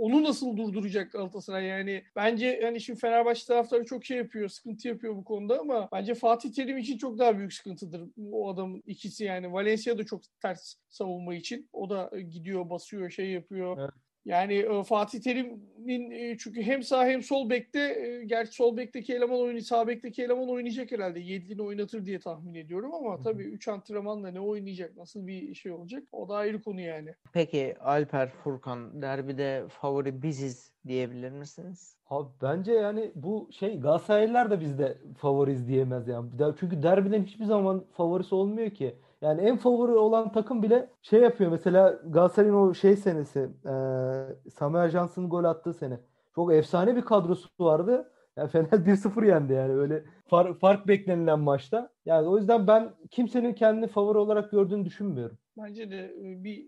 onu 0.00 0.22
nasıl 0.24 0.56
durduracak 0.56 1.12
Galatasaray? 1.12 1.64
Yani 1.64 2.04
bence 2.16 2.60
yani 2.62 2.80
şimdi 2.80 3.00
Fenerbahçe 3.00 3.46
taraftarı 3.46 3.84
çok 3.84 4.04
şey 4.04 4.16
yapıyor 4.16 4.48
sıkıntı 4.48 4.88
yapıyor 4.88 5.16
bu 5.16 5.24
konuda 5.24 5.60
ama 5.60 5.88
bence 5.92 6.14
Fatih 6.14 6.52
Terim 6.52 6.78
için 6.78 6.98
çok 6.98 7.18
daha 7.18 7.38
büyük 7.38 7.52
sıkıntıdır 7.52 8.02
o 8.32 8.52
adamın 8.52 8.82
ikisi. 8.86 9.24
Yani 9.24 9.52
Valencia 9.52 9.98
da 9.98 10.06
çok 10.06 10.22
ters 10.42 10.74
savunma 10.88 11.34
için. 11.34 11.68
O 11.72 11.90
da 11.90 12.10
gidiyor 12.30 12.70
basıyor 12.70 13.10
şey 13.10 13.30
yapıyor. 13.30 13.78
Evet. 13.80 14.05
Yani 14.26 14.54
e, 14.54 14.82
Fatih 14.82 15.20
Terim'in 15.20 16.10
e, 16.10 16.36
çünkü 16.38 16.62
hem 16.62 16.82
sağ 16.82 17.06
hem 17.06 17.22
sol 17.22 17.50
bekte 17.50 17.80
e, 17.80 18.24
gerçi 18.24 18.52
sol 18.52 18.76
bekteki 18.76 19.14
eleman 19.14 19.40
oyunu 19.40 19.60
sağ 19.60 19.86
bekteki 19.86 20.22
eleman 20.22 20.48
oynayacak 20.48 20.92
herhalde. 20.92 21.20
Yedlin'i 21.20 21.62
oynatır 21.62 22.06
diye 22.06 22.18
tahmin 22.18 22.54
ediyorum 22.54 22.94
ama 22.94 23.22
tabii 23.22 23.42
3 23.42 23.68
antrenmanla 23.68 24.30
ne 24.30 24.40
oynayacak 24.40 24.96
nasıl 24.96 25.26
bir 25.26 25.54
şey 25.54 25.72
olacak 25.72 26.02
o 26.12 26.28
da 26.28 26.34
ayrı 26.34 26.62
konu 26.62 26.80
yani. 26.80 27.14
Peki 27.32 27.76
Alper 27.80 28.28
Furkan 28.28 29.02
derbide 29.02 29.64
favori 29.68 30.22
biziz 30.22 30.72
diyebilir 30.86 31.30
misiniz? 31.30 31.96
Abi 32.10 32.28
bence 32.42 32.72
yani 32.72 33.10
bu 33.14 33.48
şey 33.52 33.80
Galatasaraylılar 33.80 34.50
da 34.50 34.60
bizde 34.60 34.98
favoriz 35.18 35.68
diyemez 35.68 36.08
yani. 36.08 36.30
Çünkü 36.60 36.82
derbiden 36.82 37.24
hiçbir 37.24 37.44
zaman 37.44 37.84
favorisi 37.92 38.34
olmuyor 38.34 38.70
ki. 38.70 38.94
Yani 39.20 39.42
en 39.42 39.56
favori 39.56 39.92
olan 39.92 40.32
takım 40.32 40.62
bile 40.62 40.90
şey 41.02 41.20
yapıyor. 41.20 41.50
Mesela 41.50 42.00
Galatasaray'ın 42.06 42.54
o 42.54 42.74
şey 42.74 42.96
senesi 42.96 43.38
e, 43.40 43.74
Samuel 44.50 44.90
Johnson'ın 44.90 45.28
gol 45.28 45.44
attığı 45.44 45.74
sene. 45.74 46.00
Çok 46.34 46.52
efsane 46.52 46.96
bir 46.96 47.02
kadrosu 47.02 47.48
vardı. 47.60 48.12
Yani 48.36 48.48
Fener 48.50 48.66
1-0 48.66 49.26
yendi 49.26 49.52
yani 49.52 49.72
öyle 49.72 50.04
far, 50.26 50.54
fark 50.58 50.88
beklenilen 50.88 51.40
maçta. 51.40 51.90
Yani 52.06 52.28
o 52.28 52.38
yüzden 52.38 52.66
ben 52.66 52.94
kimsenin 53.10 53.54
kendini 53.54 53.86
favori 53.86 54.18
olarak 54.18 54.50
gördüğünü 54.50 54.84
düşünmüyorum. 54.84 55.38
Bence 55.56 55.90
de 55.90 56.14
bir 56.18 56.66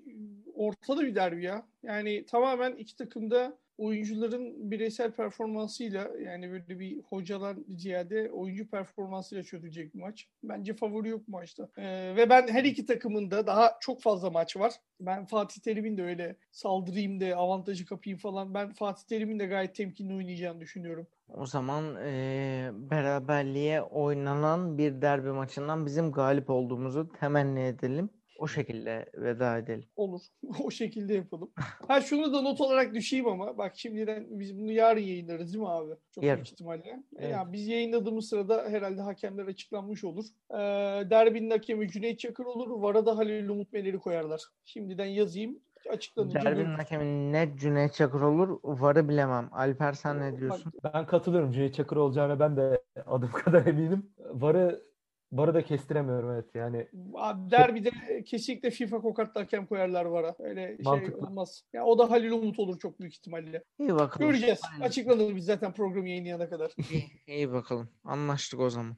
ortada 0.54 1.00
bir 1.00 1.14
derbi 1.14 1.44
ya. 1.44 1.66
Yani 1.82 2.26
tamamen 2.26 2.72
iki 2.72 2.96
takımda 2.96 3.58
oyuncuların 3.78 4.70
bireysel 4.70 5.12
performansıyla 5.12 6.10
yani 6.24 6.50
böyle 6.50 6.78
bir 6.80 7.02
hocalar 7.02 7.56
ziyade 7.68 8.30
oyuncu 8.30 8.70
performansıyla 8.70 9.44
çözülecek 9.44 9.94
bir 9.94 10.00
maç. 10.00 10.28
Bence 10.42 10.74
favori 10.74 11.08
yok 11.08 11.28
maçta. 11.28 11.68
Ee, 11.78 12.14
ve 12.16 12.30
ben 12.30 12.48
her 12.48 12.64
iki 12.64 12.86
takımın 12.86 13.30
da 13.30 13.46
daha 13.46 13.78
çok 13.80 14.02
fazla 14.02 14.30
maç 14.30 14.56
var. 14.56 14.74
Ben 15.00 15.26
Fatih 15.26 15.60
Terim'in 15.60 15.96
de 15.96 16.02
öyle 16.02 16.36
saldırayım 16.52 17.20
da 17.20 17.36
avantajı 17.36 17.86
kapayım 17.86 18.18
falan. 18.18 18.54
Ben 18.54 18.72
Fatih 18.72 19.04
Terim'in 19.04 19.38
de 19.38 19.46
gayet 19.46 19.74
temkinli 19.74 20.14
oynayacağını 20.14 20.60
düşünüyorum. 20.60 21.06
O 21.34 21.46
zaman 21.46 21.96
e, 21.96 22.70
beraberliğe 22.72 23.82
oynanan 23.82 24.78
bir 24.78 25.02
derbi 25.02 25.30
maçından 25.30 25.86
bizim 25.86 26.12
galip 26.12 26.50
olduğumuzu 26.50 27.08
temenni 27.20 27.60
edelim. 27.60 28.10
O 28.38 28.46
şekilde 28.46 29.06
veda 29.14 29.58
edelim. 29.58 29.84
Olur. 29.96 30.20
o 30.64 30.70
şekilde 30.70 31.14
yapalım. 31.14 31.50
Ha 31.88 32.00
şunu 32.00 32.32
da 32.32 32.42
not 32.42 32.60
olarak 32.60 32.94
düşeyim 32.94 33.28
ama 33.28 33.58
bak 33.58 33.72
şimdiden 33.76 34.26
biz 34.30 34.58
bunu 34.58 34.72
yarın 34.72 35.00
yayınlarız 35.00 35.52
değil 35.52 35.62
mi 35.62 35.70
abi? 35.70 35.94
Çok 36.14 36.24
yarın. 36.24 36.36
büyük 36.36 36.52
ihtimalle. 36.52 37.02
Evet. 37.16 37.30
Yani 37.30 37.52
biz 37.52 37.66
yayınladığımız 37.66 38.28
sırada 38.28 38.64
herhalde 38.68 39.00
hakemler 39.00 39.46
açıklanmış 39.46 40.04
olur. 40.04 40.24
Ee, 40.50 40.56
derbinin 41.10 41.50
hakemi 41.50 41.88
Cüneyt 41.88 42.18
Çakır 42.18 42.44
olur. 42.44 42.82
Vara 42.82 43.06
da 43.06 43.16
Halil 43.16 43.48
Umut 43.48 43.72
Meler'i 43.72 43.98
koyarlar. 43.98 44.42
Şimdiden 44.64 45.06
yazayım 45.06 45.58
açıklanınca. 45.90 46.42
Derbinin 46.42 46.74
hakemi 46.74 47.32
net 47.32 47.58
Cüneyt 47.58 47.94
Çakır 47.94 48.20
olur. 48.20 48.58
Varı 48.62 49.08
bilemem. 49.08 49.48
Alper 49.52 49.92
sen 49.92 50.20
ne 50.20 50.38
diyorsun? 50.38 50.72
Ben 50.84 51.06
katılıyorum. 51.06 51.52
Cüneyt 51.52 51.74
Çakır 51.74 51.96
olacağına 51.96 52.40
ben 52.40 52.56
de 52.56 52.82
adım 53.06 53.30
kadar 53.44 53.66
eminim. 53.66 54.10
Varı 54.18 54.87
Varı 55.32 55.54
da 55.54 55.64
kestiremiyorum 55.64 56.30
evet 56.30 56.54
yani. 56.54 56.88
Abi 57.14 57.50
derbide 57.50 57.90
çok... 57.90 58.26
kesinlikle 58.26 58.70
FIFA 58.70 59.00
kokatlı 59.00 59.40
hakem 59.40 59.66
koyarlar 59.66 60.04
vara. 60.04 60.34
Öyle 60.38 60.66
şey 60.66 60.84
Mantıklı. 60.84 61.20
şey 61.20 61.28
olmaz. 61.28 61.62
Ya 61.72 61.84
o 61.84 61.98
da 61.98 62.10
Halil 62.10 62.30
Umut 62.30 62.58
olur 62.58 62.78
çok 62.78 63.00
büyük 63.00 63.14
ihtimalle. 63.14 63.64
İyi 63.78 63.94
bakalım. 63.94 64.30
Göreceğiz. 64.30 64.60
Aynen. 64.72 64.84
Açıklanır 64.84 65.36
biz 65.36 65.44
zaten 65.44 65.72
programı 65.72 66.08
yayınlayana 66.08 66.48
kadar. 66.48 66.72
iyi, 66.90 67.04
iyi 67.26 67.52
bakalım. 67.52 67.88
Anlaştık 68.04 68.60
o 68.60 68.70
zaman. 68.70 68.96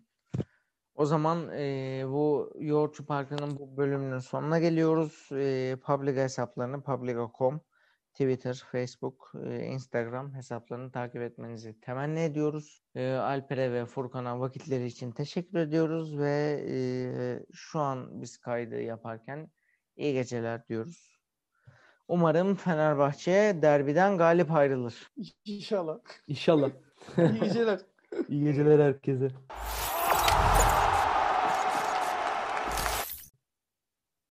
O 0.95 1.05
zaman 1.07 1.53
e, 1.53 2.03
bu 2.07 2.53
Yoğurtçu 2.59 3.07
Parkı'nın 3.07 3.59
bu 3.59 3.77
bölümünün 3.77 4.19
sonuna 4.19 4.59
geliyoruz. 4.59 5.29
E, 5.33 5.77
Publica 5.87 6.23
hesaplarını 6.23 6.83
publica.com 6.83 7.61
Twitter, 8.21 8.63
Facebook, 8.73 9.33
Instagram 9.67 10.35
hesaplarını 10.35 10.93
takip 10.93 11.23
etmenizi 11.23 11.81
temenni 11.81 12.21
ediyoruz. 12.21 12.83
Alper'e 12.97 13.73
ve 13.73 13.87
Furkan'a 13.87 14.41
vakitleri 14.41 14.87
için 14.87 15.13
teşekkür 15.13 15.59
ediyoruz 15.59 16.19
ve 16.19 17.43
şu 17.53 17.79
an 17.79 18.23
biz 18.23 18.39
kaydı 18.39 18.81
yaparken 18.81 19.51
iyi 19.97 20.13
geceler 20.13 20.69
diyoruz. 20.69 21.21
Umarım 22.09 22.55
Fenerbahçe 22.55 23.59
derbiden 23.63 24.19
galip 24.19 24.53
ayrılır. 24.53 25.13
İnşallah. 25.45 25.99
İnşallah. 26.27 26.71
İyi 27.19 27.41
geceler. 27.41 27.81
iyi 28.29 28.45
geceler 28.45 28.79
herkese. 28.79 29.29